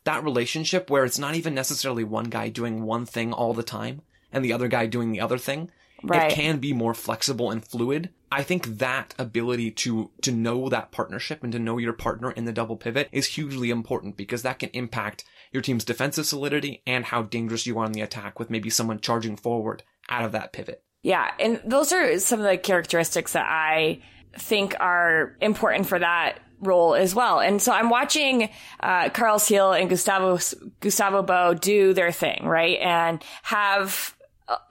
that 0.03 0.24
relationship 0.24 0.89
where 0.89 1.06
it's 1.06 1.19
not 1.19 1.36
even 1.36 1.53
necessarily 1.53 2.03
one 2.03 2.25
guy 2.25 2.50
doing 2.50 2.83
one 2.83 3.06
thing 3.06 3.33
all 3.33 3.53
the 3.53 3.63
time 3.63 4.01
and 4.31 4.44
the 4.44 4.53
other 4.53 4.68
guy 4.68 4.86
doing 4.86 5.12
the 5.12 5.21
other 5.21 5.38
thing. 5.38 5.71
Right. 6.03 6.31
It 6.31 6.36
can 6.36 6.57
be 6.57 6.74
more 6.74 6.95
flexible 6.95 7.51
and 7.51 7.63
fluid. 7.63 8.09
I 8.31 8.44
think 8.44 8.80
that 8.80 9.13
ability 9.19 9.71
to, 9.71 10.09
to 10.21 10.31
know 10.31 10.68
that 10.69 10.92
partnership 10.92 11.44
and 11.44 11.51
to 11.51 11.59
know 11.59 11.77
your 11.77 11.94
partner 11.94 12.31
in 12.31 12.45
the 12.45 12.53
double 12.53 12.77
pivot 12.77 13.09
is 13.12 13.27
hugely 13.27 13.69
important 13.69 14.18
because 14.18 14.42
that 14.42 14.59
can 14.59 14.69
impact 14.69 15.25
your 15.51 15.62
team's 15.62 15.83
defensive 15.83 16.25
solidity 16.25 16.81
and 16.88 17.06
how 17.06 17.24
dangerous 17.24 17.68
you 17.68 17.77
are 17.77 17.86
on 17.86 17.92
the 17.92 18.01
attack 18.01 18.39
with 18.39 18.50
maybe 18.50 18.69
someone 18.69 19.00
charging 19.00 19.36
forward 19.36 19.83
out 20.09 20.25
of 20.25 20.31
that 20.31 20.53
pivot. 20.53 20.84
Yeah. 21.03 21.31
And 21.39 21.62
those 21.65 21.91
are 21.91 22.17
some 22.20 22.39
of 22.39 22.46
the 22.46 22.58
characteristics 22.58 23.34
that 23.34 23.46
I 23.48 24.01
think 24.38 24.75
are 24.79 25.36
important 25.41 25.88
for 25.88 26.00
that 26.00 26.39
role 26.62 26.96
as 26.96 27.13
well. 27.13 27.39
And 27.39 27.62
so 27.62 27.72
I'm 27.72 27.89
watching 27.89 28.50
uh, 28.80 29.10
Carles 29.10 29.48
Gil 29.50 29.74
and 29.74 29.89
Gustavo 29.89 30.39
Gustavo 30.80 31.24
Bou 31.24 31.56
do 31.56 31.94
their 31.94 32.12
thing, 32.12 32.46
right? 32.46 32.80
And 32.80 33.24
have 33.44 34.15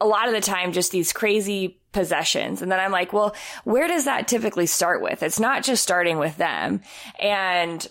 a 0.01 0.07
lot 0.07 0.29
of 0.29 0.35
the 0.35 0.41
time 0.41 0.73
just 0.73 0.93
these 0.93 1.13
crazy 1.13 1.81
possessions. 1.93 2.63
And 2.63 2.71
then 2.71 2.81
I'm 2.81 2.93
like, 2.93 3.13
well, 3.13 3.35
where 3.65 3.89
does 3.89 4.05
that 4.05 4.29
typically 4.29 4.67
start 4.67 5.03
with? 5.03 5.23
It's 5.23 5.41
not 5.41 5.65
just 5.65 5.83
starting 5.83 6.19
with 6.19 6.37
them. 6.37 6.83
And 7.19 7.87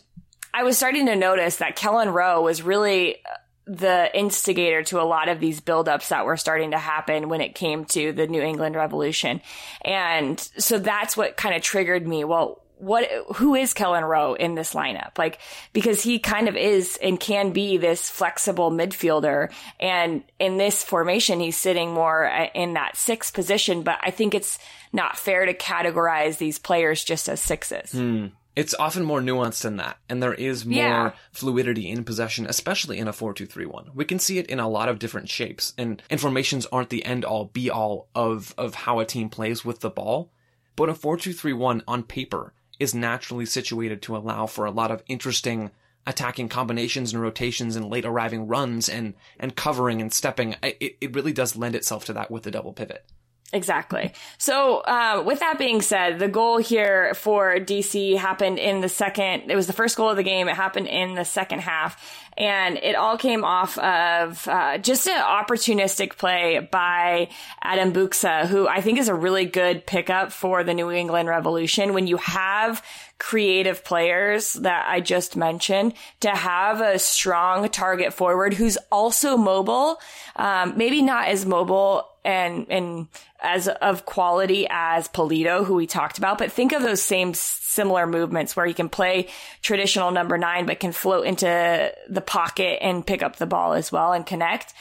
I 0.54 0.64
was 0.64 0.78
starting 0.78 1.06
to 1.08 1.16
notice 1.16 1.58
that 1.58 1.78
Kelyn 1.78 2.14
Rowe 2.14 2.42
was 2.42 2.62
really 2.62 3.18
the 3.66 4.10
instigator 4.18 4.82
to 4.84 5.00
a 5.00 5.04
lot 5.04 5.30
of 5.30 5.40
these 5.40 5.62
buildups 5.62 6.08
that 6.10 6.26
were 6.26 6.38
starting 6.38 6.72
to 6.72 6.78
happen 6.80 7.30
when 7.30 7.40
it 7.40 7.54
came 7.54 7.86
to 7.86 8.12
the 8.12 8.26
New 8.26 8.42
England 8.42 8.76
Revolution. 8.76 9.42
And 9.82 10.40
so 10.40 10.80
that's 10.80 11.16
what 11.16 11.38
kind 11.38 11.56
of 11.56 11.62
triggered 11.62 12.08
me. 12.08 12.24
Well, 12.24 12.64
what 12.80 13.06
who 13.36 13.56
is 13.56 13.74
Kelyn 13.74 14.08
Rowe 14.08 14.34
in 14.34 14.56
this 14.56 14.74
lineup? 14.74 15.18
Like 15.18 15.40
because 15.74 16.02
he 16.02 16.18
kind 16.18 16.48
of 16.48 16.56
is 16.56 16.98
and 17.02 17.20
can 17.20 17.52
be 17.52 17.78
this 17.78 18.10
flexible 18.10 18.72
midfielder 18.72 19.52
and 19.80 20.24
in 20.40 20.58
this 20.58 20.84
formation 20.84 21.40
he's 21.40 21.58
sitting 21.58 21.94
more 21.94 22.26
uh, 22.26 22.48
in 22.56 22.74
that 22.74 22.96
six 22.96 23.32
position, 23.32 23.84
but 23.84 24.00
I 24.02 24.12
think 24.12 24.34
it's 24.34 24.58
not 24.94 25.18
fair 25.18 25.46
to 25.46 25.54
categorize 25.54 26.38
these 26.38 26.58
players 26.58 27.04
just 27.04 27.28
as 27.30 27.42
sixes. 27.42 27.92
Hmm. 27.92 28.28
It's 28.56 28.74
often 28.74 29.06
more 29.06 29.22
nuanced 29.22 29.62
than 29.62 29.78
that, 29.78 29.98
and 30.10 30.22
there 30.22 30.34
is 30.34 30.66
more 30.66 30.76
yeah. 30.76 31.12
fluidity 31.32 31.90
in 31.90 32.04
possession, 32.04 32.46
especially 32.46 32.98
in 32.98 33.08
a 33.08 33.14
4-2-3-1. 33.14 33.96
We 33.96 34.04
can 34.04 34.20
see 34.20 34.38
it 34.38 34.48
in 34.48 34.60
a 34.60 34.68
lot 34.68 34.90
of 34.90 35.00
different 35.00 35.30
shapes, 35.30 35.74
and, 35.78 36.02
and 36.10 36.20
formations 36.20 36.66
aren't 36.66 36.90
the 36.90 37.06
end 37.06 37.24
all 37.24 37.46
be 37.46 37.70
all 37.70 38.10
of, 38.14 38.54
of 38.58 38.76
how 38.76 39.00
a 39.00 39.06
team 39.06 39.30
plays 39.30 39.64
with 39.64 39.80
the 39.80 39.90
ball. 39.90 40.34
But 40.76 40.90
a 40.90 40.94
4-2-3-1 40.94 41.84
on 41.88 42.04
paper 42.04 42.54
is 42.80 42.96
naturally 42.96 43.46
situated 43.46 44.02
to 44.02 44.16
allow 44.16 44.46
for 44.46 44.66
a 44.66 44.72
lot 44.72 44.92
of 44.92 45.04
interesting 45.08 45.72
attacking 46.08 46.50
combinations 46.50 47.14
and 47.14 47.22
rotations 47.22 47.76
and 47.76 47.90
late 47.90 48.06
arriving 48.06 48.48
runs 48.48 48.90
and, 48.90 49.14
and 49.40 49.56
covering 49.56 50.02
and 50.02 50.12
stepping. 50.14 50.56
It, 50.64 50.98
it 51.00 51.14
really 51.14 51.34
does 51.34 51.56
lend 51.56 51.76
itself 51.76 52.06
to 52.06 52.14
that 52.14 52.32
with 52.32 52.44
the 52.44 52.52
double 52.52 52.74
pivot. 52.74 53.06
Exactly. 53.52 54.14
So, 54.38 54.78
uh, 54.78 55.24
with 55.26 55.40
that 55.40 55.58
being 55.58 55.82
said, 55.82 56.20
the 56.20 56.28
goal 56.28 56.58
here 56.58 57.16
for 57.16 57.56
DC 57.56 58.16
happened 58.16 58.60
in 58.60 58.82
the 58.82 58.90
second, 58.90 59.50
it 59.50 59.56
was 59.56 59.66
the 59.66 59.74
first 59.74 59.98
goal 59.98 60.10
of 60.10 60.18
the 60.18 60.24
game. 60.24 60.48
It 60.48 60.56
happened 60.56 60.88
in 60.88 61.16
the 61.16 61.26
second 61.26 61.62
half 61.62 62.00
and 62.38 62.78
it 62.78 62.96
all 62.96 63.18
came 63.18 63.44
off 63.44 63.78
of, 63.80 64.48
uh, 64.48 64.78
just 64.78 65.08
an 65.08 65.22
opportunistic 65.22 66.18
play 66.18 66.60
by 66.72 67.30
Adam 67.62 67.92
Buksa, 67.92 68.46
who 68.46 68.68
I 68.68 68.82
think 68.82 69.00
is 69.00 69.08
a 69.10 69.16
really 69.16 69.46
good 69.46 69.86
pickup 69.86 70.32
for 70.32 70.64
the 70.64 70.76
New 70.76 70.92
England 70.92 71.28
Revolution. 71.28 71.94
When 71.94 72.06
you 72.06 72.18
have 72.18 72.84
creative 73.20 73.84
players 73.84 74.54
that 74.54 74.88
I 74.88 75.02
just 75.02 75.36
mentioned 75.36 75.94
to 76.22 76.30
have 76.30 76.82
a 76.82 76.98
strong 76.98 77.68
target 77.70 78.14
forward 78.14 78.54
who's 78.54 78.78
also 78.92 79.38
mobile. 79.38 80.00
Um, 80.38 80.74
maybe 80.78 81.02
not 81.02 81.28
as 81.28 81.46
mobile 81.46 82.08
and, 82.24 82.66
and 82.70 83.08
as 83.42 83.68
of 83.68 84.06
quality 84.06 84.68
as 84.70 85.08
Pulido, 85.10 85.66
who 85.66 85.76
we 85.76 85.86
talked 85.86 86.18
about, 86.18 86.38
but 86.38 86.52
think 86.52 86.72
of 86.72 86.82
those 86.82 87.02
same 87.02 87.34
similar 87.34 88.08
movements 88.08 88.56
where 88.56 88.66
he 88.66 88.74
can 88.74 88.90
play 88.90 89.28
traditional 89.62 90.12
number 90.12 90.38
nine, 90.38 90.66
but 90.66 90.80
can 90.80 90.92
float 90.92 91.26
into 91.26 91.94
the 92.10 92.22
pocket 92.22 92.80
and 92.82 93.06
pick 93.06 93.22
up 93.22 93.36
the 93.36 93.46
ball 93.46 93.74
as 93.74 93.92
well 93.92 94.14
and 94.14 94.26
connect. 94.26 94.74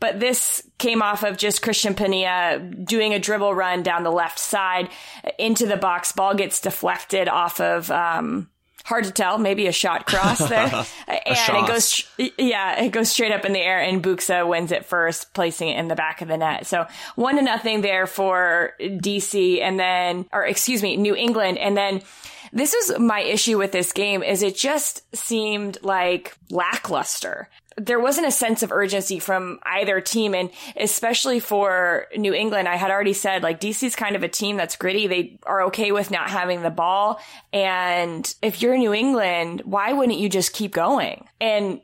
But 0.00 0.18
this 0.18 0.62
came 0.78 1.02
off 1.02 1.22
of 1.22 1.36
just 1.36 1.62
Cristian 1.62 1.94
Penilla 1.94 2.84
doing 2.86 3.12
a 3.12 3.18
dribble 3.18 3.54
run 3.54 3.82
down 3.82 4.02
the 4.02 4.10
left 4.10 4.38
side 4.38 4.88
into 5.38 5.66
the 5.66 5.76
box. 5.76 6.12
Ball 6.12 6.34
gets 6.34 6.60
deflected 6.60 7.28
off 7.28 7.60
of, 7.60 7.90
um, 7.90 8.48
hard 8.84 9.04
to 9.04 9.10
tell, 9.10 9.36
maybe 9.36 9.66
a 9.66 9.72
shot 9.72 10.06
cross 10.06 10.38
there. 10.38 10.64
and 11.06 11.36
shot. 11.36 11.64
it 11.64 11.68
goes, 11.68 12.04
yeah, 12.38 12.82
it 12.82 12.90
goes 12.90 13.10
straight 13.10 13.30
up 13.30 13.44
in 13.44 13.52
the 13.52 13.60
air 13.60 13.78
and 13.78 14.02
Buksa 14.02 14.48
wins 14.48 14.72
it 14.72 14.86
first, 14.86 15.34
placing 15.34 15.68
it 15.68 15.78
in 15.78 15.88
the 15.88 15.94
back 15.94 16.22
of 16.22 16.28
the 16.28 16.38
net. 16.38 16.66
So 16.66 16.86
one 17.14 17.36
to 17.36 17.42
nothing 17.42 17.82
there 17.82 18.06
for 18.06 18.72
DC 18.80 19.60
and 19.60 19.78
then, 19.78 20.26
or 20.32 20.46
excuse 20.46 20.82
me, 20.82 20.96
New 20.96 21.14
England. 21.14 21.58
And 21.58 21.76
then 21.76 22.00
this 22.52 22.72
is 22.72 22.98
my 22.98 23.20
issue 23.20 23.58
with 23.58 23.72
this 23.72 23.92
game 23.92 24.22
is 24.22 24.42
it 24.42 24.56
just 24.56 25.02
seemed 25.14 25.78
like 25.82 26.36
lackluster 26.50 27.48
there 27.80 28.00
wasn't 28.00 28.26
a 28.26 28.30
sense 28.30 28.62
of 28.62 28.72
urgency 28.72 29.18
from 29.18 29.58
either 29.62 30.00
team. 30.00 30.34
And 30.34 30.50
especially 30.76 31.40
for 31.40 32.06
New 32.16 32.34
England, 32.34 32.68
I 32.68 32.76
had 32.76 32.90
already 32.90 33.12
said 33.12 33.42
like 33.42 33.60
DC's 33.60 33.96
kind 33.96 34.16
of 34.16 34.22
a 34.22 34.28
team 34.28 34.56
that's 34.56 34.76
gritty. 34.76 35.06
They 35.06 35.38
are 35.44 35.64
okay 35.64 35.92
with 35.92 36.10
not 36.10 36.30
having 36.30 36.62
the 36.62 36.70
ball. 36.70 37.20
And 37.52 38.32
if 38.42 38.62
you're 38.62 38.76
New 38.76 38.92
England, 38.92 39.62
why 39.64 39.92
wouldn't 39.92 40.18
you 40.18 40.28
just 40.28 40.52
keep 40.52 40.72
going? 40.72 41.26
And 41.40 41.80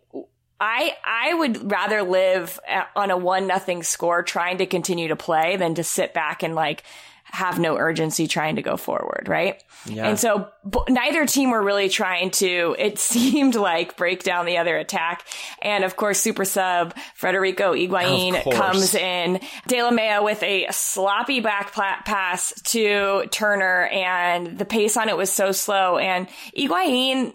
I 0.61 0.95
I 1.05 1.35
would 1.35 1.71
rather 1.71 2.03
live 2.03 2.59
on 2.95 3.11
a 3.11 3.17
one 3.17 3.47
nothing 3.47 3.83
score 3.83 4.23
trying 4.23 4.59
to 4.59 4.67
continue 4.67 5.09
to 5.09 5.17
play 5.17 5.57
than 5.57 5.75
to 5.75 5.85
sit 5.85 6.15
back 6.15 6.43
and 6.43 6.55
like 6.55 6.83
have 7.31 7.59
no 7.59 7.77
urgency 7.77 8.27
trying 8.27 8.57
to 8.57 8.63
go 8.63 8.77
forward, 8.77 9.27
right? 9.29 9.63
Yeah. 9.85 10.09
And 10.09 10.19
so 10.19 10.49
b- 10.69 10.79
neither 10.89 11.27
team 11.27 11.51
were 11.51 11.63
really 11.63 11.89
trying 11.89 12.31
to, 12.33 12.75
it 12.79 12.99
seemed 13.01 13.55
like 13.55 13.97
break 13.97 14.23
down 14.23 14.47
the 14.47 14.59
other 14.59 14.77
attack. 14.77 15.27
And 15.61 15.85
of 15.85 15.97
course, 15.97 16.19
super 16.19 16.45
sub 16.45 16.95
Federico 17.15 17.75
Higuain 17.75 18.53
comes 18.53 18.95
in. 18.95 19.41
Delamea 19.69 20.25
with 20.25 20.43
a 20.43 20.67
sloppy 20.71 21.41
back 21.41 21.73
pass 21.73 22.53
to 22.63 23.27
Turner 23.31 23.87
and 23.87 24.59
the 24.59 24.65
pace 24.65 24.97
on 24.97 25.09
it 25.09 25.17
was 25.17 25.31
so 25.31 25.53
slow. 25.53 25.99
And 25.99 26.29
Higuain 26.57 27.35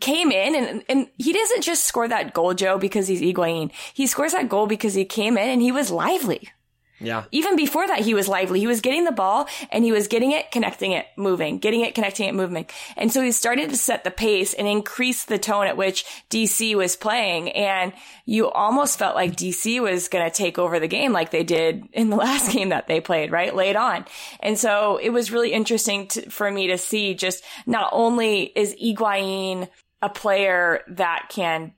came 0.00 0.30
in 0.30 0.54
and, 0.54 0.84
and 0.88 1.08
he 1.18 1.32
doesn't 1.32 1.62
just 1.62 1.84
score 1.84 2.08
that 2.08 2.34
goal, 2.34 2.54
Joe, 2.54 2.78
because 2.78 3.08
he's 3.08 3.20
Higuain. 3.20 3.70
He 3.94 4.06
scores 4.06 4.32
that 4.32 4.48
goal 4.48 4.66
because 4.66 4.94
he 4.94 5.04
came 5.04 5.36
in 5.38 5.48
and 5.48 5.62
he 5.62 5.72
was 5.72 5.90
lively. 5.90 6.50
Yeah. 6.98 7.24
Even 7.30 7.56
before 7.56 7.86
that, 7.86 8.00
he 8.00 8.14
was 8.14 8.26
lively. 8.26 8.58
He 8.58 8.66
was 8.66 8.80
getting 8.80 9.04
the 9.04 9.12
ball 9.12 9.48
and 9.70 9.84
he 9.84 9.92
was 9.92 10.08
getting 10.08 10.32
it, 10.32 10.50
connecting 10.50 10.92
it, 10.92 11.06
moving, 11.16 11.58
getting 11.58 11.82
it, 11.82 11.94
connecting 11.94 12.28
it, 12.28 12.34
moving. 12.34 12.66
And 12.96 13.12
so 13.12 13.20
he 13.20 13.32
started 13.32 13.70
to 13.70 13.76
set 13.76 14.04
the 14.04 14.10
pace 14.10 14.54
and 14.54 14.66
increase 14.66 15.24
the 15.24 15.38
tone 15.38 15.66
at 15.66 15.76
which 15.76 16.06
DC 16.30 16.74
was 16.74 16.96
playing. 16.96 17.50
And 17.50 17.92
you 18.24 18.50
almost 18.50 18.98
felt 18.98 19.14
like 19.14 19.36
DC 19.36 19.80
was 19.80 20.08
going 20.08 20.24
to 20.24 20.34
take 20.34 20.58
over 20.58 20.80
the 20.80 20.88
game 20.88 21.12
like 21.12 21.30
they 21.30 21.44
did 21.44 21.84
in 21.92 22.08
the 22.08 22.16
last 22.16 22.52
game 22.52 22.70
that 22.70 22.86
they 22.86 23.00
played, 23.00 23.30
right? 23.30 23.54
Late 23.54 23.76
on. 23.76 24.06
And 24.40 24.58
so 24.58 24.96
it 24.96 25.10
was 25.10 25.30
really 25.30 25.52
interesting 25.52 26.08
to, 26.08 26.30
for 26.30 26.50
me 26.50 26.68
to 26.68 26.78
see 26.78 27.14
just 27.14 27.44
not 27.66 27.90
only 27.92 28.44
is 28.44 28.74
Higuain 28.74 29.68
a 30.00 30.08
player 30.08 30.82
that 30.88 31.26
can 31.28 31.72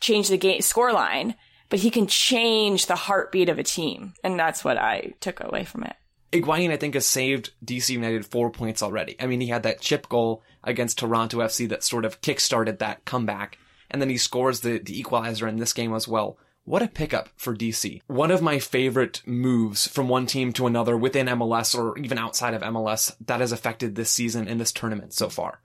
change 0.00 0.28
the 0.28 0.38
game 0.38 0.60
scoreline, 0.60 1.34
but 1.70 1.78
he 1.78 1.90
can 1.90 2.06
change 2.06 2.86
the 2.86 2.96
heartbeat 2.96 3.48
of 3.48 3.58
a 3.58 3.62
team. 3.62 4.12
And 4.22 4.38
that's 4.38 4.62
what 4.64 4.76
I 4.76 5.14
took 5.20 5.42
away 5.42 5.64
from 5.64 5.84
it. 5.84 5.96
Higuain, 6.32 6.70
I 6.70 6.76
think, 6.76 6.94
has 6.94 7.06
saved 7.06 7.52
DC 7.64 7.90
United 7.90 8.26
four 8.26 8.50
points 8.50 8.82
already. 8.82 9.16
I 9.18 9.26
mean, 9.26 9.40
he 9.40 9.48
had 9.48 9.62
that 9.62 9.80
chip 9.80 10.08
goal 10.08 10.42
against 10.62 10.98
Toronto 10.98 11.38
FC 11.38 11.68
that 11.68 11.82
sort 11.82 12.04
of 12.04 12.20
kickstarted 12.20 12.78
that 12.78 13.04
comeback. 13.04 13.58
And 13.90 14.00
then 14.00 14.10
he 14.10 14.16
scores 14.16 14.60
the, 14.60 14.78
the 14.78 14.98
equalizer 14.98 15.48
in 15.48 15.56
this 15.56 15.72
game 15.72 15.94
as 15.94 16.06
well. 16.06 16.38
What 16.64 16.82
a 16.82 16.88
pickup 16.88 17.30
for 17.36 17.56
DC. 17.56 18.02
One 18.06 18.30
of 18.30 18.42
my 18.42 18.58
favorite 18.58 19.22
moves 19.26 19.88
from 19.88 20.08
one 20.08 20.26
team 20.26 20.52
to 20.52 20.66
another 20.66 20.96
within 20.96 21.26
MLS 21.26 21.76
or 21.76 21.98
even 21.98 22.18
outside 22.18 22.54
of 22.54 22.62
MLS 22.62 23.16
that 23.26 23.40
has 23.40 23.50
affected 23.50 23.94
this 23.94 24.10
season 24.10 24.46
in 24.46 24.58
this 24.58 24.70
tournament 24.70 25.12
so 25.12 25.28
far. 25.28 25.60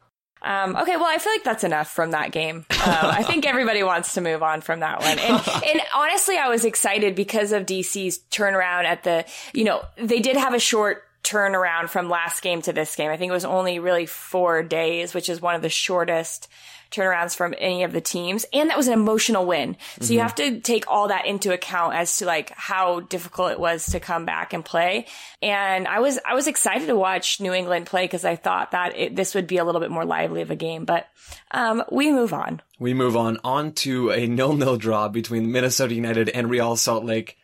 Um, 0.45 0.75
okay, 0.75 0.95
well, 0.95 1.07
I 1.07 1.17
feel 1.17 1.33
like 1.33 1.43
that's 1.43 1.63
enough 1.63 1.89
from 1.89 2.11
that 2.11 2.31
game. 2.31 2.67
Uh, 2.69 3.13
I 3.17 3.23
think 3.23 3.47
everybody 3.47 3.81
wants 3.81 4.13
to 4.13 4.21
move 4.21 4.43
on 4.43 4.61
from 4.61 4.81
that 4.81 4.99
one. 4.99 5.17
And, 5.17 5.41
and 5.65 5.81
honestly, 5.95 6.37
I 6.37 6.49
was 6.49 6.63
excited 6.63 7.15
because 7.15 7.51
of 7.51 7.65
DC's 7.65 8.19
turnaround 8.29 8.83
at 8.83 9.03
the, 9.03 9.25
you 9.53 9.63
know, 9.63 9.83
they 9.97 10.19
did 10.19 10.37
have 10.37 10.53
a 10.53 10.59
short 10.59 11.01
turnaround 11.23 11.89
from 11.89 12.09
last 12.09 12.43
game 12.43 12.61
to 12.61 12.73
this 12.73 12.95
game. 12.95 13.09
I 13.09 13.17
think 13.17 13.31
it 13.31 13.33
was 13.33 13.43
only 13.43 13.79
really 13.79 14.05
four 14.05 14.61
days, 14.61 15.15
which 15.15 15.29
is 15.29 15.41
one 15.41 15.55
of 15.55 15.63
the 15.63 15.69
shortest 15.69 16.47
turnarounds 16.91 17.35
from 17.35 17.53
any 17.57 17.83
of 17.83 17.91
the 17.91 18.01
teams. 18.01 18.45
And 18.53 18.69
that 18.69 18.77
was 18.77 18.87
an 18.87 18.93
emotional 18.93 19.45
win. 19.45 19.77
So 19.99 20.05
mm-hmm. 20.05 20.13
you 20.13 20.19
have 20.19 20.35
to 20.35 20.59
take 20.59 20.89
all 20.89 21.09
that 21.09 21.25
into 21.25 21.53
account 21.53 21.95
as 21.95 22.17
to 22.17 22.25
like 22.25 22.51
how 22.51 23.01
difficult 23.01 23.51
it 23.51 23.59
was 23.59 23.87
to 23.87 23.99
come 23.99 24.25
back 24.25 24.53
and 24.53 24.63
play. 24.63 25.07
And 25.41 25.87
I 25.87 25.99
was, 25.99 26.19
I 26.25 26.33
was 26.33 26.47
excited 26.47 26.87
to 26.87 26.95
watch 26.95 27.39
New 27.39 27.53
England 27.53 27.85
play 27.85 28.05
because 28.05 28.25
I 28.25 28.35
thought 28.35 28.71
that 28.71 28.97
it, 28.97 29.15
this 29.15 29.35
would 29.35 29.47
be 29.47 29.57
a 29.57 29.65
little 29.65 29.81
bit 29.81 29.91
more 29.91 30.05
lively 30.05 30.41
of 30.41 30.51
a 30.51 30.55
game, 30.55 30.85
but, 30.85 31.07
um, 31.51 31.83
we 31.91 32.11
move 32.11 32.33
on. 32.33 32.61
We 32.79 32.93
move 32.93 33.15
on, 33.15 33.39
on 33.43 33.73
to 33.73 34.11
a 34.11 34.27
nil-nil 34.27 34.77
draw 34.77 35.07
between 35.07 35.51
Minnesota 35.51 35.93
United 35.93 36.29
and 36.29 36.49
Real 36.49 36.75
Salt 36.75 37.05
Lake. 37.05 37.37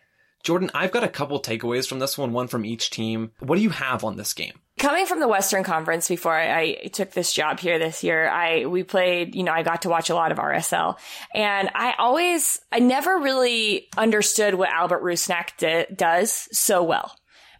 Jordan, 0.44 0.72
I've 0.74 0.92
got 0.92 1.04
a 1.04 1.08
couple 1.08 1.40
takeaways 1.40 1.88
from 1.88 2.00
this 2.00 2.18
one, 2.18 2.34
one 2.34 2.48
from 2.48 2.66
each 2.66 2.90
team. 2.90 3.32
What 3.40 3.58
do 3.58 3.62
you 3.62 3.70
have 3.70 4.04
on 4.04 4.18
this 4.18 4.34
game? 4.34 4.60
Coming 4.82 5.06
from 5.06 5.20
the 5.20 5.28
Western 5.28 5.64
Conference 5.64 6.08
before 6.08 6.34
I, 6.34 6.76
I, 6.82 6.88
took 6.88 7.12
this 7.12 7.32
job 7.32 7.60
here 7.60 7.78
this 7.78 8.04
year, 8.04 8.28
I 8.28 8.66
we 8.66 8.82
played, 8.82 9.36
you 9.36 9.44
know, 9.44 9.52
I 9.52 9.62
got 9.62 9.84
to 9.84 9.90
watch 9.90 10.10
a 10.10 10.16
lot 10.16 10.32
of 10.32 10.40
RSL. 10.40 10.98
And 11.36 11.70
I 11.76 11.94
always 12.00 12.60
I 12.72 12.80
never 12.80 13.20
really 13.20 13.90
understood 13.96 14.56
what 14.56 14.70
Albert 14.70 15.04
Rusnak 15.04 15.50
d- 15.60 15.94
does 15.94 16.50
so 16.52 16.82
well. 16.82 17.16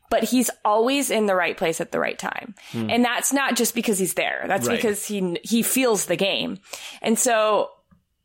But 0.10 0.24
he's 0.24 0.50
always 0.66 1.12
in 1.12 1.28
the 1.28 1.36
right 1.36 1.56
place 1.56 1.80
at 1.80 1.92
the 1.92 2.00
right 2.00 2.18
time. 2.18 2.56
Hmm. 2.72 2.90
And 2.90 3.06
that's 3.06 3.32
not 3.32 3.56
just 3.56 3.76
because 3.76 4.00
he's 4.00 4.16
there. 4.16 4.44
That's 4.48 4.68
right. 4.68 4.76
because 4.76 5.06
he 5.06 5.38
he 5.44 5.62
feels 5.62 6.08
the 6.08 6.16
game. 6.16 6.58
And 7.04 7.20
so 7.20 7.70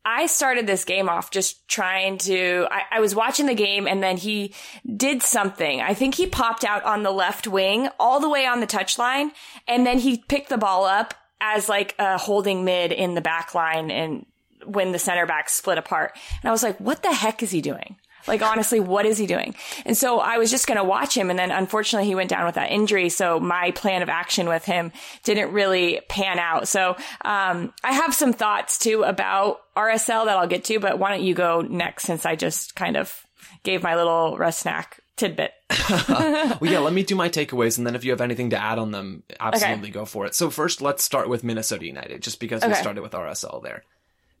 I 0.09 0.27
started 0.27 0.67
this 0.67 0.85
game 0.85 1.09
off 1.09 1.31
just 1.31 1.67
trying 1.67 2.17
to, 2.19 2.65
I, 2.71 2.83
I, 2.93 2.99
was 3.01 3.13
watching 3.13 3.45
the 3.45 3.53
game 3.53 3.89
and 3.89 4.01
then 4.01 4.15
he 4.15 4.53
did 4.95 5.21
something. 5.21 5.81
I 5.81 5.93
think 5.93 6.15
he 6.15 6.27
popped 6.27 6.63
out 6.63 6.81
on 6.85 7.03
the 7.03 7.11
left 7.11 7.45
wing 7.45 7.89
all 7.99 8.21
the 8.21 8.29
way 8.29 8.45
on 8.45 8.61
the 8.61 8.67
touchline 8.67 9.31
and 9.67 9.85
then 9.85 9.99
he 9.99 10.23
picked 10.29 10.47
the 10.47 10.57
ball 10.57 10.85
up 10.85 11.13
as 11.41 11.67
like 11.67 11.93
a 11.99 12.17
holding 12.17 12.63
mid 12.63 12.93
in 12.93 13.15
the 13.15 13.21
back 13.21 13.53
line 13.53 13.91
and 13.91 14.25
when 14.63 14.93
the 14.93 14.99
center 14.99 15.25
back 15.25 15.49
split 15.49 15.77
apart. 15.77 16.17
And 16.41 16.47
I 16.47 16.53
was 16.53 16.63
like, 16.63 16.79
what 16.79 17.03
the 17.03 17.11
heck 17.13 17.43
is 17.43 17.51
he 17.51 17.59
doing? 17.59 17.97
Like, 18.27 18.41
honestly, 18.41 18.79
what 18.79 19.05
is 19.05 19.17
he 19.17 19.27
doing? 19.27 19.55
And 19.85 19.97
so 19.97 20.19
I 20.19 20.37
was 20.37 20.51
just 20.51 20.67
going 20.67 20.77
to 20.77 20.83
watch 20.83 21.15
him. 21.15 21.29
And 21.29 21.37
then 21.37 21.51
unfortunately, 21.51 22.07
he 22.07 22.15
went 22.15 22.29
down 22.29 22.45
with 22.45 22.55
that 22.55 22.71
injury. 22.71 23.09
So 23.09 23.39
my 23.39 23.71
plan 23.71 24.01
of 24.01 24.09
action 24.09 24.47
with 24.47 24.65
him 24.65 24.91
didn't 25.23 25.51
really 25.51 26.01
pan 26.09 26.39
out. 26.39 26.67
So, 26.67 26.95
um, 27.23 27.73
I 27.83 27.93
have 27.93 28.13
some 28.13 28.33
thoughts 28.33 28.79
too 28.79 29.03
about 29.03 29.61
RSL 29.75 30.25
that 30.25 30.37
I'll 30.37 30.47
get 30.47 30.65
to, 30.65 30.79
but 30.79 30.99
why 30.99 31.11
don't 31.11 31.23
you 31.23 31.33
go 31.33 31.61
next 31.61 32.03
since 32.03 32.25
I 32.25 32.35
just 32.35 32.75
kind 32.75 32.97
of 32.97 33.25
gave 33.63 33.83
my 33.83 33.95
little 33.95 34.37
Rusnak 34.37 34.99
tidbit. 35.17 35.51
well, 35.89 36.57
yeah, 36.61 36.79
let 36.79 36.93
me 36.93 37.03
do 37.03 37.15
my 37.15 37.29
takeaways, 37.29 37.77
and 37.77 37.85
then 37.85 37.95
if 37.95 38.05
you 38.05 38.11
have 38.11 38.21
anything 38.21 38.51
to 38.51 38.61
add 38.61 38.79
on 38.79 38.91
them, 38.91 39.23
absolutely 39.39 39.89
okay. 39.89 39.91
go 39.91 40.05
for 40.05 40.25
it. 40.25 40.35
So 40.35 40.49
first, 40.49 40.81
let's 40.81 41.03
start 41.03 41.27
with 41.27 41.43
Minnesota 41.43 41.85
United, 41.85 42.21
just 42.21 42.39
because 42.39 42.63
okay. 42.63 42.71
we 42.71 42.75
started 42.75 43.01
with 43.01 43.11
RSL 43.11 43.61
there. 43.61 43.83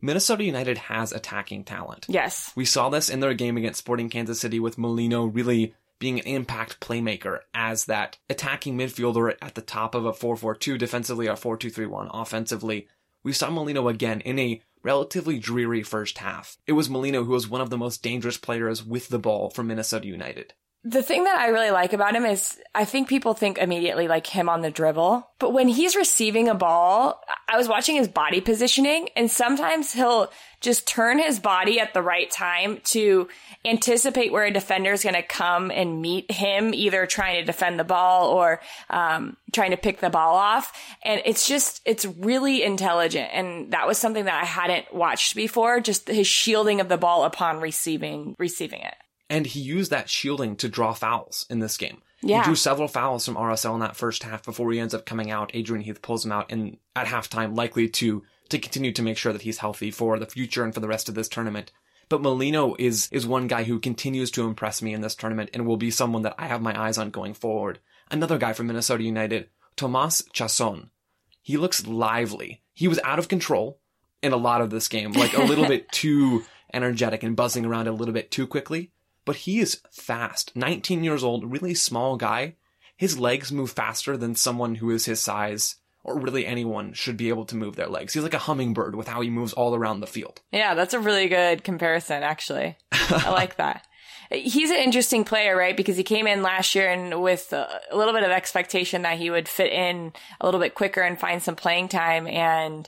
Minnesota 0.01 0.43
United 0.43 0.77
has 0.77 1.11
attacking 1.11 1.63
talent. 1.63 2.05
Yes. 2.07 2.51
We 2.55 2.65
saw 2.65 2.89
this 2.89 3.09
in 3.09 3.19
their 3.19 3.33
game 3.33 3.57
against 3.57 3.79
Sporting 3.79 4.09
Kansas 4.09 4.39
City 4.39 4.59
with 4.59 4.77
Molino 4.77 5.25
really 5.25 5.73
being 5.99 6.19
an 6.19 6.27
impact 6.27 6.79
playmaker 6.79 7.39
as 7.53 7.85
that 7.85 8.17
attacking 8.29 8.77
midfielder 8.77 9.35
at 9.41 9.55
the 9.55 9.61
top 9.61 9.95
of 9.95 10.05
a 10.05 10.13
4-4-2 10.13 10.77
defensively 10.77 11.27
or 11.27 11.33
4-2-3-1 11.33 12.09
offensively. 12.13 12.87
We 13.23 13.33
saw 13.33 13.49
Molino 13.49 13.87
again 13.87 14.21
in 14.21 14.37
a 14.37 14.61
relatively 14.83 15.39
dreary 15.39 15.81
first 15.81 16.19
half. 16.19 16.57
It 16.67 16.73
was 16.73 16.89
Molino 16.89 17.23
who 17.23 17.31
was 17.31 17.49
one 17.49 17.61
of 17.61 17.71
the 17.71 17.77
most 17.77 18.03
dangerous 18.03 18.37
players 18.37 18.85
with 18.85 19.09
the 19.09 19.19
ball 19.19 19.49
for 19.49 19.63
Minnesota 19.63 20.07
United 20.07 20.53
The 20.89 21.03
thing 21.03 21.25
that 21.25 21.37
I 21.37 21.47
really 21.47 21.71
like 21.71 21.91
about 21.91 22.15
him 22.15 22.23
is 22.23 22.57
I 22.73 22.85
think 22.85 23.09
people 23.09 23.33
think 23.33 23.57
immediately 23.57 24.07
like 24.07 24.25
him 24.25 24.47
on 24.47 24.61
the 24.61 24.71
dribble, 24.71 25.27
but 25.37 25.51
when 25.51 25.67
he's 25.67 25.97
receiving 25.97 26.47
a 26.47 26.55
ball, 26.55 27.21
I 27.49 27.57
was 27.57 27.67
watching 27.67 27.97
his 27.97 28.07
body 28.07 28.39
positioning 28.39 29.09
and 29.13 29.29
sometimes 29.29 29.91
he'll 29.91 30.31
just 30.61 30.87
turn 30.87 31.19
his 31.19 31.39
body 31.39 31.81
at 31.81 31.93
the 31.93 32.01
right 32.01 32.31
time 32.31 32.79
to 32.85 33.27
anticipate 33.65 34.31
where 34.31 34.45
a 34.45 34.51
defender 34.51 34.93
is 34.93 35.03
going 35.03 35.15
to 35.15 35.23
come 35.23 35.71
and 35.71 36.01
meet 36.01 36.31
him, 36.31 36.73
either 36.73 37.05
trying 37.05 37.41
to 37.41 37.45
defend 37.45 37.77
the 37.77 37.83
ball 37.83 38.29
or 38.31 38.61
um, 38.89 39.35
trying 39.51 39.71
to 39.71 39.77
pick 39.77 39.99
the 39.99 40.09
ball 40.09 40.35
off. 40.35 40.71
And 41.03 41.21
it's 41.25 41.49
just, 41.49 41.81
it's 41.83 42.05
really 42.05 42.63
intelligent. 42.63 43.29
And 43.33 43.71
that 43.71 43.87
was 43.87 43.97
something 43.97 44.23
that 44.23 44.41
I 44.41 44.45
hadn't 44.45 44.93
watched 44.93 45.35
before, 45.35 45.81
just 45.81 46.07
his 46.07 46.27
shielding 46.27 46.79
of 46.79 46.87
the 46.87 46.97
ball 46.97 47.25
upon 47.25 47.59
receiving, 47.59 48.37
receiving 48.39 48.79
it. 48.79 48.95
And 49.29 49.45
he 49.45 49.59
used 49.59 49.91
that 49.91 50.09
shielding 50.09 50.55
to 50.57 50.69
draw 50.69 50.93
fouls 50.93 51.45
in 51.49 51.59
this 51.59 51.77
game. 51.77 52.01
Yeah. 52.21 52.39
He 52.39 52.45
drew 52.45 52.55
several 52.55 52.87
fouls 52.87 53.25
from 53.25 53.35
RSL 53.35 53.75
in 53.75 53.79
that 53.81 53.95
first 53.95 54.23
half 54.23 54.43
before 54.43 54.71
he 54.71 54.79
ends 54.79 54.93
up 54.93 55.05
coming 55.05 55.31
out. 55.31 55.51
Adrian 55.53 55.83
Heath 55.83 56.01
pulls 56.01 56.25
him 56.25 56.31
out 56.31 56.51
and 56.51 56.77
at 56.95 57.07
halftime, 57.07 57.55
likely 57.55 57.89
to 57.89 58.23
to 58.49 58.59
continue 58.59 58.93
to 58.93 59.01
make 59.01 59.17
sure 59.17 59.33
that 59.33 59.41
he's 59.41 59.57
healthy 59.57 59.91
for 59.91 60.17
the 60.17 60.25
future 60.25 60.63
and 60.63 60.73
for 60.73 60.79
the 60.79 60.87
rest 60.87 61.09
of 61.09 61.15
this 61.15 61.27
tournament. 61.27 61.71
But 62.09 62.21
Molino 62.21 62.75
is 62.79 63.09
is 63.11 63.27
one 63.27 63.47
guy 63.47 63.63
who 63.63 63.79
continues 63.79 64.31
to 64.31 64.47
impress 64.47 64.81
me 64.81 64.93
in 64.93 65.01
this 65.01 65.15
tournament 65.15 65.49
and 65.53 65.65
will 65.65 65.77
be 65.77 65.91
someone 65.91 66.21
that 66.23 66.35
I 66.37 66.47
have 66.47 66.61
my 66.61 66.79
eyes 66.79 66.97
on 66.97 67.09
going 67.09 67.33
forward. 67.33 67.79
Another 68.09 68.37
guy 68.37 68.53
from 68.53 68.67
Minnesota 68.67 69.03
United, 69.03 69.49
Thomás 69.75 70.23
Chacón. 70.31 70.89
He 71.41 71.57
looks 71.57 71.85
lively. 71.85 72.63
He 72.73 72.87
was 72.87 72.99
out 73.03 73.19
of 73.19 73.27
control 73.27 73.79
in 74.23 74.31
a 74.31 74.37
lot 74.37 74.61
of 74.61 74.69
this 74.69 74.87
game, 74.87 75.11
like 75.11 75.33
a 75.33 75.43
little 75.43 75.65
bit 75.67 75.91
too 75.91 76.43
energetic 76.73 77.23
and 77.23 77.35
buzzing 77.35 77.65
around 77.65 77.87
a 77.87 77.91
little 77.91 78.13
bit 78.13 78.31
too 78.31 78.47
quickly. 78.47 78.91
But 79.27 79.35
he 79.35 79.59
is 79.59 79.81
fast. 79.91 80.55
19 80.55 81.03
years 81.03 81.23
old, 81.23 81.51
really 81.51 81.75
small 81.75 82.17
guy. 82.17 82.55
His 82.95 83.19
legs 83.19 83.51
move 83.51 83.69
faster 83.69 84.17
than 84.17 84.33
someone 84.33 84.75
who 84.75 84.89
is 84.89 85.05
his 85.05 85.19
size 85.19 85.75
or 86.07 86.17
really 86.17 86.45
anyone 86.45 86.93
should 86.93 87.17
be 87.17 87.29
able 87.29 87.45
to 87.45 87.55
move 87.55 87.75
their 87.75 87.89
legs. 87.89 88.13
He's 88.13 88.23
like 88.23 88.33
a 88.33 88.39
hummingbird 88.39 88.95
with 88.95 89.09
how 89.09 89.21
he 89.21 89.29
moves 89.29 89.53
all 89.53 89.75
around 89.75 89.99
the 89.99 90.07
field. 90.07 90.41
Yeah, 90.51 90.73
that's 90.73 90.93
a 90.93 90.99
really 90.99 91.27
good 91.27 91.63
comparison, 91.65 92.23
actually. 92.23 92.77
I 92.93 93.29
like 93.29 93.55
that. 93.57 93.85
He's 94.31 94.71
an 94.71 94.77
interesting 94.77 95.25
player, 95.25 95.55
right? 95.55 95.75
Because 95.75 95.97
he 95.97 96.03
came 96.03 96.25
in 96.25 96.41
last 96.41 96.75
year 96.75 96.89
and 96.89 97.21
with 97.21 97.51
a 97.51 97.81
little 97.93 98.13
bit 98.13 98.23
of 98.23 98.31
expectation 98.31 99.01
that 99.01 99.17
he 99.17 99.29
would 99.29 99.49
fit 99.49 99.71
in 99.71 100.13
a 100.39 100.45
little 100.45 100.59
bit 100.61 100.75
quicker 100.75 101.01
and 101.01 101.19
find 101.19 101.43
some 101.43 101.55
playing 101.55 101.89
time. 101.89 102.25
And 102.27 102.87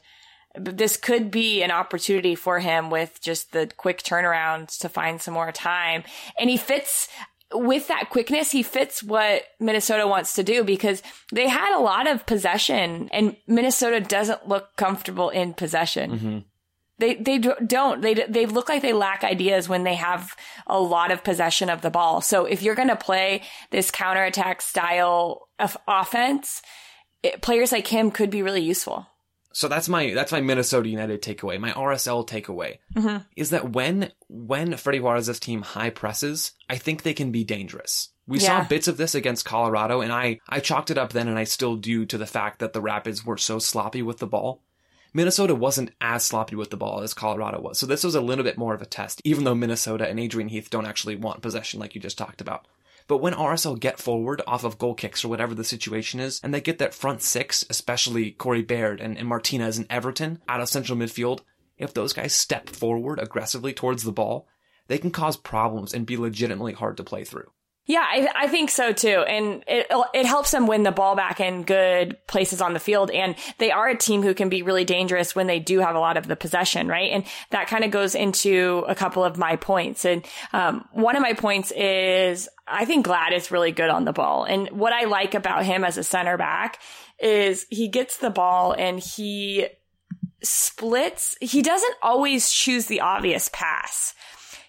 this 0.59 0.97
could 0.97 1.31
be 1.31 1.63
an 1.63 1.71
opportunity 1.71 2.35
for 2.35 2.59
him 2.59 2.89
with 2.89 3.19
just 3.21 3.51
the 3.51 3.71
quick 3.77 4.03
turnarounds 4.03 4.79
to 4.79 4.89
find 4.89 5.21
some 5.21 5.33
more 5.33 5.51
time. 5.51 6.03
And 6.39 6.49
he 6.49 6.57
fits, 6.57 7.07
with 7.53 7.87
that 7.87 8.09
quickness, 8.09 8.51
he 8.51 8.63
fits 8.63 9.01
what 9.01 9.43
Minnesota 9.59 10.07
wants 10.07 10.35
to 10.35 10.43
do 10.43 10.63
because 10.63 11.01
they 11.31 11.47
had 11.47 11.75
a 11.75 11.81
lot 11.81 12.07
of 12.07 12.25
possession 12.25 13.09
and 13.11 13.35
Minnesota 13.47 13.99
doesn't 13.99 14.47
look 14.47 14.75
comfortable 14.75 15.29
in 15.29 15.53
possession. 15.53 16.11
Mm-hmm. 16.11 16.37
They, 16.99 17.15
they 17.15 17.37
don't, 17.37 18.01
they, 18.01 18.13
they 18.13 18.45
look 18.45 18.67
like 18.67 18.81
they 18.81 18.91
lack 18.91 19.23
ideas 19.23 19.69
when 19.69 19.83
they 19.83 19.95
have 19.95 20.35
a 20.67 20.79
lot 20.79 21.11
of 21.11 21.23
possession 21.23 21.69
of 21.69 21.81
the 21.81 21.89
ball. 21.89 22.19
So 22.19 22.43
if 22.43 22.61
you're 22.61 22.75
going 22.75 22.89
to 22.89 22.95
play 22.97 23.43
this 23.71 23.89
counterattack 23.89 24.61
style 24.61 25.47
of 25.57 25.77
offense, 25.87 26.61
it, 27.23 27.41
players 27.41 27.71
like 27.71 27.87
him 27.87 28.11
could 28.11 28.29
be 28.29 28.43
really 28.43 28.61
useful. 28.61 29.07
So 29.51 29.67
that's 29.67 29.89
my 29.89 30.13
that's 30.13 30.31
my 30.31 30.41
Minnesota 30.41 30.89
United 30.89 31.21
takeaway. 31.21 31.59
My 31.59 31.71
RSL 31.71 32.27
takeaway 32.27 32.77
mm-hmm. 32.95 33.17
is 33.35 33.49
that 33.49 33.71
when 33.71 34.11
when 34.27 34.77
Freddy 34.77 34.99
Juarez's 34.99 35.39
team 35.39 35.61
high 35.61 35.89
presses, 35.89 36.51
I 36.69 36.77
think 36.77 37.01
they 37.01 37.13
can 37.13 37.31
be 37.31 37.43
dangerous. 37.43 38.09
We 38.27 38.39
yeah. 38.39 38.61
saw 38.61 38.67
bits 38.67 38.87
of 38.87 38.97
this 38.97 39.15
against 39.15 39.45
Colorado, 39.45 40.01
and 40.01 40.13
I 40.13 40.39
I 40.47 40.59
chalked 40.59 40.91
it 40.91 40.99
up 40.99 41.13
then, 41.13 41.27
and 41.27 41.39
I 41.39 41.45
still 41.45 41.75
do 41.75 42.05
to 42.05 42.17
the 42.17 42.27
fact 42.27 42.59
that 42.59 42.73
the 42.73 42.81
Rapids 42.81 43.25
were 43.25 43.37
so 43.37 43.57
sloppy 43.57 44.01
with 44.03 44.19
the 44.19 44.27
ball. 44.27 44.61
Minnesota 45.11 45.55
wasn't 45.55 45.91
as 45.99 46.23
sloppy 46.23 46.55
with 46.55 46.69
the 46.69 46.77
ball 46.77 47.01
as 47.01 47.15
Colorado 47.15 47.59
was, 47.59 47.79
so 47.79 47.87
this 47.87 48.03
was 48.03 48.13
a 48.13 48.21
little 48.21 48.43
bit 48.43 48.59
more 48.59 48.75
of 48.75 48.83
a 48.83 48.85
test. 48.85 49.19
Even 49.23 49.45
though 49.45 49.55
Minnesota 49.55 50.07
and 50.07 50.19
Adrian 50.19 50.49
Heath 50.49 50.69
don't 50.69 50.85
actually 50.85 51.15
want 51.15 51.41
possession, 51.41 51.79
like 51.79 51.95
you 51.95 52.01
just 52.01 52.19
talked 52.19 52.41
about. 52.41 52.67
But 53.09 53.17
when 53.17 53.33
RSL 53.33 53.79
get 53.79 53.97
forward 53.97 54.43
off 54.45 54.63
of 54.63 54.77
goal 54.77 54.93
kicks 54.93 55.25
or 55.25 55.29
whatever 55.29 55.55
the 55.55 55.63
situation 55.63 56.19
is, 56.19 56.39
and 56.43 56.53
they 56.53 56.61
get 56.61 56.77
that 56.77 56.93
front 56.93 57.23
six, 57.23 57.65
especially 57.67 58.29
Corey 58.29 58.61
Baird 58.61 59.01
and, 59.01 59.17
and 59.17 59.27
Martinez 59.27 59.79
and 59.79 59.87
Everton 59.89 60.43
out 60.47 60.61
of 60.61 60.69
central 60.69 60.95
midfield, 60.95 61.39
if 61.75 61.91
those 61.91 62.13
guys 62.13 62.35
step 62.35 62.69
forward 62.69 63.17
aggressively 63.17 63.73
towards 63.73 64.03
the 64.03 64.11
ball, 64.11 64.47
they 64.89 64.99
can 64.99 65.09
cause 65.09 65.37
problems 65.37 65.91
and 65.91 66.05
be 66.05 66.17
legitimately 66.17 66.73
hard 66.73 66.97
to 66.97 67.03
play 67.03 67.23
through. 67.23 67.49
Yeah, 67.89 68.05
I, 68.07 68.29
I, 68.35 68.47
think 68.49 68.69
so 68.69 68.93
too. 68.93 69.23
And 69.27 69.63
it, 69.67 69.87
it 70.13 70.27
helps 70.27 70.51
them 70.51 70.67
win 70.67 70.83
the 70.83 70.91
ball 70.91 71.15
back 71.15 71.39
in 71.39 71.63
good 71.63 72.19
places 72.27 72.61
on 72.61 72.73
the 72.75 72.79
field. 72.79 73.09
And 73.09 73.33
they 73.57 73.71
are 73.71 73.89
a 73.89 73.97
team 73.97 74.21
who 74.21 74.35
can 74.35 74.47
be 74.47 74.61
really 74.61 74.85
dangerous 74.85 75.35
when 75.35 75.47
they 75.47 75.57
do 75.57 75.79
have 75.79 75.95
a 75.95 75.99
lot 75.99 76.15
of 76.15 76.27
the 76.27 76.35
possession, 76.35 76.87
right? 76.87 77.11
And 77.11 77.23
that 77.49 77.67
kind 77.67 77.83
of 77.83 77.89
goes 77.89 78.13
into 78.13 78.85
a 78.87 78.93
couple 78.93 79.23
of 79.23 79.39
my 79.39 79.55
points. 79.55 80.05
And, 80.05 80.23
um, 80.53 80.87
one 80.91 81.15
of 81.15 81.23
my 81.23 81.33
points 81.33 81.71
is 81.71 82.47
I 82.67 82.85
think 82.85 83.05
Glad 83.05 83.33
is 83.33 83.49
really 83.49 83.71
good 83.71 83.89
on 83.89 84.05
the 84.05 84.13
ball. 84.13 84.43
And 84.43 84.69
what 84.69 84.93
I 84.93 85.05
like 85.05 85.33
about 85.33 85.65
him 85.65 85.83
as 85.83 85.97
a 85.97 86.03
center 86.03 86.37
back 86.37 86.79
is 87.19 87.65
he 87.71 87.87
gets 87.87 88.17
the 88.17 88.29
ball 88.29 88.73
and 88.73 88.99
he 88.99 89.65
splits. 90.43 91.35
He 91.41 91.63
doesn't 91.63 91.95
always 92.03 92.51
choose 92.51 92.85
the 92.85 93.01
obvious 93.01 93.49
pass. 93.51 94.13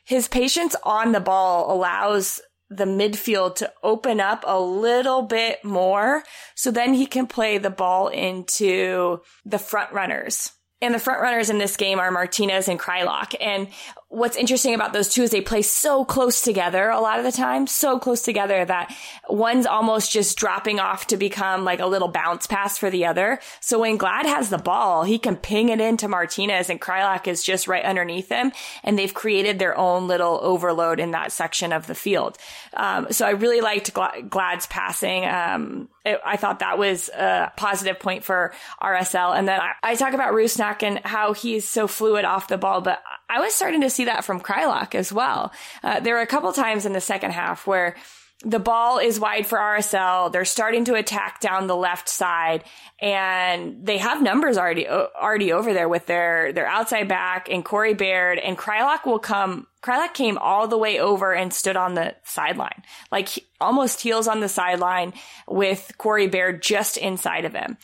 His 0.05 0.27
patience 0.27 0.75
on 0.85 1.13
the 1.13 1.21
ball 1.21 1.71
allows 1.71 2.41
the 2.71 2.85
midfield 2.85 3.57
to 3.57 3.73
open 3.83 4.21
up 4.21 4.45
a 4.47 4.61
little 4.61 5.23
bit 5.23 5.65
more. 5.65 6.23
So 6.55 6.71
then 6.71 6.95
he 6.95 7.07
can 7.07 7.27
play 7.27 7.59
the 7.59 7.71
ball 7.71 8.09
into 8.09 9.21
the 9.45 9.59
front 9.59 9.93
runners. 9.93 10.53
And 10.81 10.95
the 10.95 10.99
front 10.99 11.21
runners 11.21 11.51
in 11.51 11.59
this 11.59 11.77
game 11.77 11.99
are 11.99 12.11
Martinez 12.11 12.69
and 12.69 12.81
Kreilach. 12.81 13.35
And 13.39 13.69
what's 14.11 14.37
interesting 14.37 14.75
about 14.75 14.93
those 14.93 15.09
two 15.09 15.23
is 15.23 15.31
they 15.31 15.41
play 15.41 15.63
so 15.63 16.05
close 16.05 16.41
together 16.41 16.89
a 16.89 17.01
lot 17.01 17.21
of 17.21 17.25
the 17.25 17.31
time, 17.31 17.69
so 17.69 17.97
close 17.97 18.23
together 18.23 18.65
that 18.65 18.93
one's 19.29 19.67
almost 19.67 20.11
just 20.11 20.37
dropping 20.37 20.81
off 20.81 21.07
to 21.07 21.17
become 21.17 21.65
like 21.65 21.79
a 21.79 21.87
little 21.87 22.09
bounce 22.09 22.49
pass 22.49 22.77
for 22.77 22.91
the 22.91 23.07
other. 23.07 23.39
So 23.61 23.79
when 23.79 23.97
Glad 23.97 24.27
has 24.27 24.51
the 24.51 24.59
ball, 24.59 25.05
he 25.05 25.17
can 25.17 25.37
ping 25.37 25.69
it 25.69 25.81
into 25.81 26.09
Martinez 26.09 26.69
and 26.69 26.81
Kreilach 26.81 27.29
is 27.29 27.45
just 27.45 27.69
right 27.69 27.85
underneath 27.85 28.29
him. 28.29 28.51
And 28.83 28.99
they've 28.99 29.15
created 29.15 29.61
their 29.61 29.79
own 29.79 30.09
little 30.09 30.41
overload 30.43 30.99
in 30.99 31.13
that 31.13 31.31
section 31.31 31.73
of 31.73 31.87
the 31.87 31.95
field. 31.95 32.37
Um, 32.75 33.13
so 33.13 33.25
I 33.25 33.31
really 33.31 33.61
liked 33.61 33.95
Glad's 34.29 34.67
passing. 34.67 35.25
Um, 35.25 35.89
it, 36.05 36.21
I 36.25 36.37
thought 36.37 36.61
that 36.61 36.79
was 36.79 37.09
a 37.11 37.53
positive 37.57 37.99
point 37.99 38.25
for 38.25 38.53
RSL. 38.83 39.37
And 39.37 39.47
then 39.47 39.61
I, 39.61 39.73
I 39.83 39.95
talk 39.95 40.15
about 40.15 40.33
Rusnak 40.33 40.83
and 40.83 40.99
how 41.05 41.35
he's 41.35 41.69
so 41.69 41.87
fluid 41.87 42.25
off 42.25 42.49
the 42.49 42.59
ball, 42.59 42.81
but 42.81 43.03
I 43.29 43.41
was 43.41 43.55
starting 43.55 43.83
to 43.83 43.91
see 43.91 44.07
that 44.07 44.25
from 44.25 44.41
Kreilach 44.41 44.95
as 44.95 45.13
well. 45.13 45.53
Uh, 45.83 46.01
there 46.01 46.15
were 46.15 46.23
a 46.23 46.27
couple 46.27 46.53
times 46.53 46.87
in 46.87 46.93
the 46.93 47.01
second 47.01 47.33
half 47.33 47.67
where 47.67 47.97
the 48.43 48.59
ball 48.59 48.99
is 48.99 49.21
wide 49.21 49.47
for 49.47 49.59
RSL. 49.59 50.33
They're 50.33 50.47
starting 50.47 50.87
to 50.87 50.95
attack 50.95 51.41
down 51.41 51.67
the 51.67 51.77
left 51.77 52.09
side 52.09 52.65
and 52.99 53.85
they 53.85 53.99
have 53.99 54.23
numbers 54.23 54.57
already, 54.57 54.89
already 54.89 55.53
over 55.53 55.75
there 55.75 55.89
with 55.89 56.07
their, 56.07 56.53
their 56.53 56.67
outside 56.67 57.09
back 57.09 57.49
and 57.51 57.63
Corey 57.63 57.93
Baird 57.93 58.39
and 58.39 58.57
Kreilach 58.57 59.05
will 59.05 59.19
come 59.19 59.67
Kreilach 59.83 60.13
came 60.13 60.37
all 60.39 60.69
the 60.69 60.79
way 60.79 60.99
over 60.99 61.35
and 61.35 61.53
stood 61.53 61.77
on 61.77 61.95
the 61.95 62.15
sideline, 62.23 62.83
like 63.11 63.45
almost 63.61 64.01
heels 64.01 64.27
on 64.27 64.41
the 64.41 64.49
sideline 64.49 65.13
with 65.47 65.93
Corey 65.99 66.27
Baird 66.27 66.63
just 66.63 66.97
inside 66.97 67.45
of 67.45 67.55
him. 67.55 67.77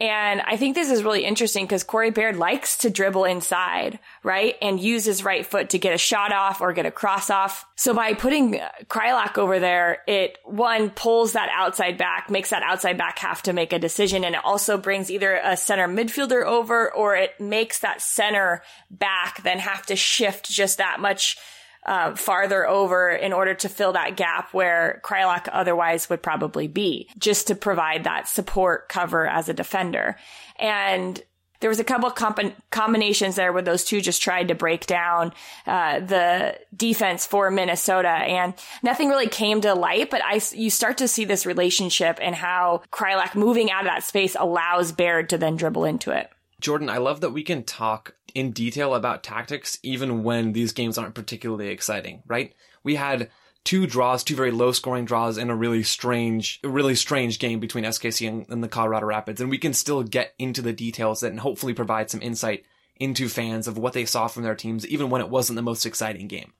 And 0.00 0.42
I 0.42 0.56
think 0.56 0.74
this 0.74 0.90
is 0.90 1.04
really 1.04 1.24
interesting 1.24 1.64
because 1.64 1.84
Corey 1.84 2.10
Baird 2.10 2.36
likes 2.36 2.78
to 2.78 2.90
dribble 2.90 3.24
inside, 3.24 3.98
right? 4.22 4.56
And 4.60 4.80
use 4.80 5.04
his 5.04 5.24
right 5.24 5.46
foot 5.46 5.70
to 5.70 5.78
get 5.78 5.94
a 5.94 5.98
shot 5.98 6.32
off 6.32 6.60
or 6.60 6.72
get 6.72 6.86
a 6.86 6.90
cross 6.90 7.30
off. 7.30 7.64
So 7.76 7.94
by 7.94 8.14
putting 8.14 8.60
uh, 8.60 8.68
Kreilach 8.86 9.38
over 9.38 9.60
there, 9.60 10.02
it 10.06 10.38
one 10.44 10.90
pulls 10.90 11.34
that 11.34 11.50
outside 11.52 11.98
back, 11.98 12.30
makes 12.30 12.50
that 12.50 12.62
outside 12.62 12.98
back 12.98 13.18
have 13.20 13.42
to 13.44 13.52
make 13.52 13.72
a 13.72 13.78
decision. 13.78 14.24
And 14.24 14.34
it 14.34 14.44
also 14.44 14.76
brings 14.76 15.10
either 15.10 15.40
a 15.42 15.56
center 15.56 15.86
midfielder 15.86 16.44
over 16.44 16.92
or 16.92 17.14
it 17.14 17.40
makes 17.40 17.78
that 17.80 18.02
center 18.02 18.62
back 18.90 19.42
then 19.42 19.58
have 19.60 19.86
to 19.86 19.96
shift 19.96 20.50
just 20.50 20.78
that 20.78 20.98
much 21.00 21.38
uh, 21.86 22.14
farther 22.14 22.66
over 22.66 23.10
in 23.10 23.32
order 23.32 23.54
to 23.54 23.68
fill 23.68 23.92
that 23.92 24.16
gap 24.16 24.52
where 24.52 25.00
Kreilach 25.04 25.48
otherwise 25.52 26.08
would 26.08 26.22
probably 26.22 26.68
be, 26.68 27.08
just 27.18 27.48
to 27.48 27.54
provide 27.54 28.04
that 28.04 28.28
support 28.28 28.88
cover 28.88 29.26
as 29.26 29.48
a 29.48 29.54
defender. 29.54 30.16
And 30.56 31.20
there 31.60 31.70
was 31.70 31.78
a 31.78 31.84
couple 31.84 32.08
of 32.08 32.16
comp- 32.16 32.54
combinations 32.70 33.36
there 33.36 33.52
where 33.52 33.62
those 33.62 33.84
two 33.84 34.00
just 34.00 34.20
tried 34.20 34.48
to 34.48 34.54
break 34.54 34.86
down 34.86 35.32
uh, 35.64 36.00
the 36.00 36.58
defense 36.76 37.24
for 37.24 37.52
Minnesota, 37.52 38.08
and 38.08 38.54
nothing 38.82 39.08
really 39.08 39.28
came 39.28 39.60
to 39.60 39.74
light. 39.74 40.10
But 40.10 40.22
I, 40.24 40.40
you 40.52 40.70
start 40.70 40.98
to 40.98 41.08
see 41.08 41.24
this 41.24 41.46
relationship 41.46 42.18
and 42.20 42.34
how 42.34 42.82
Kreilach 42.90 43.36
moving 43.36 43.70
out 43.70 43.82
of 43.82 43.92
that 43.92 44.02
space 44.02 44.36
allows 44.38 44.90
Baird 44.90 45.28
to 45.30 45.38
then 45.38 45.54
dribble 45.54 45.84
into 45.84 46.10
it. 46.10 46.28
Jordan, 46.62 46.88
I 46.88 46.98
love 46.98 47.20
that 47.20 47.30
we 47.30 47.42
can 47.42 47.64
talk 47.64 48.14
in 48.34 48.52
detail 48.52 48.94
about 48.94 49.22
tactics 49.22 49.78
even 49.82 50.22
when 50.22 50.52
these 50.52 50.72
games 50.72 50.96
aren't 50.96 51.14
particularly 51.14 51.68
exciting, 51.68 52.22
right? 52.26 52.54
We 52.82 52.94
had 52.94 53.30
two 53.64 53.86
draws, 53.86 54.24
two 54.24 54.36
very 54.36 54.52
low 54.52 54.72
scoring 54.72 55.04
draws 55.04 55.38
in 55.38 55.50
a 55.50 55.56
really 55.56 55.82
strange, 55.82 56.60
really 56.64 56.94
strange 56.94 57.38
game 57.38 57.60
between 57.60 57.84
SKC 57.84 58.28
and, 58.28 58.46
and 58.48 58.62
the 58.62 58.68
Colorado 58.68 59.06
Rapids. 59.06 59.40
And 59.40 59.50
we 59.50 59.58
can 59.58 59.74
still 59.74 60.02
get 60.02 60.34
into 60.38 60.62
the 60.62 60.72
details 60.72 61.22
and 61.22 61.40
hopefully 61.40 61.74
provide 61.74 62.10
some 62.10 62.22
insight 62.22 62.64
into 62.96 63.28
fans 63.28 63.66
of 63.66 63.76
what 63.76 63.92
they 63.92 64.04
saw 64.04 64.28
from 64.28 64.44
their 64.44 64.54
teams, 64.54 64.86
even 64.86 65.10
when 65.10 65.20
it 65.20 65.28
wasn't 65.28 65.56
the 65.56 65.62
most 65.62 65.84
exciting 65.84 66.28
game. 66.28 66.52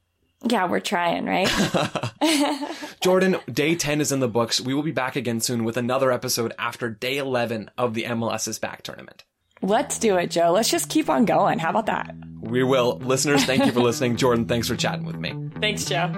Yeah, 0.44 0.66
we're 0.66 0.80
trying, 0.80 1.26
right? 1.26 1.48
Jordan, 3.00 3.36
day 3.50 3.76
10 3.76 4.00
is 4.00 4.10
in 4.10 4.18
the 4.18 4.26
books. 4.26 4.60
We 4.60 4.74
will 4.74 4.82
be 4.82 4.90
back 4.90 5.14
again 5.14 5.40
soon 5.40 5.62
with 5.62 5.76
another 5.76 6.10
episode 6.10 6.52
after 6.58 6.90
day 6.90 7.18
11 7.18 7.70
of 7.78 7.94
the 7.94 8.04
MLS 8.04 8.48
is 8.48 8.58
back 8.58 8.82
tournament. 8.82 9.22
Let's 9.62 9.98
do 9.98 10.16
it, 10.16 10.30
Joe. 10.30 10.50
Let's 10.52 10.70
just 10.70 10.88
keep 10.88 11.08
on 11.08 11.24
going. 11.24 11.58
How 11.58 11.70
about 11.70 11.86
that? 11.86 12.14
We 12.40 12.64
will. 12.64 12.98
Listeners, 12.98 13.44
thank 13.44 13.64
you 13.64 13.72
for 13.72 13.80
listening. 13.80 14.16
Jordan, 14.16 14.46
thanks 14.46 14.66
for 14.66 14.76
chatting 14.76 15.04
with 15.04 15.16
me. 15.16 15.34
Thanks, 15.60 15.84
Joe. 15.84 16.10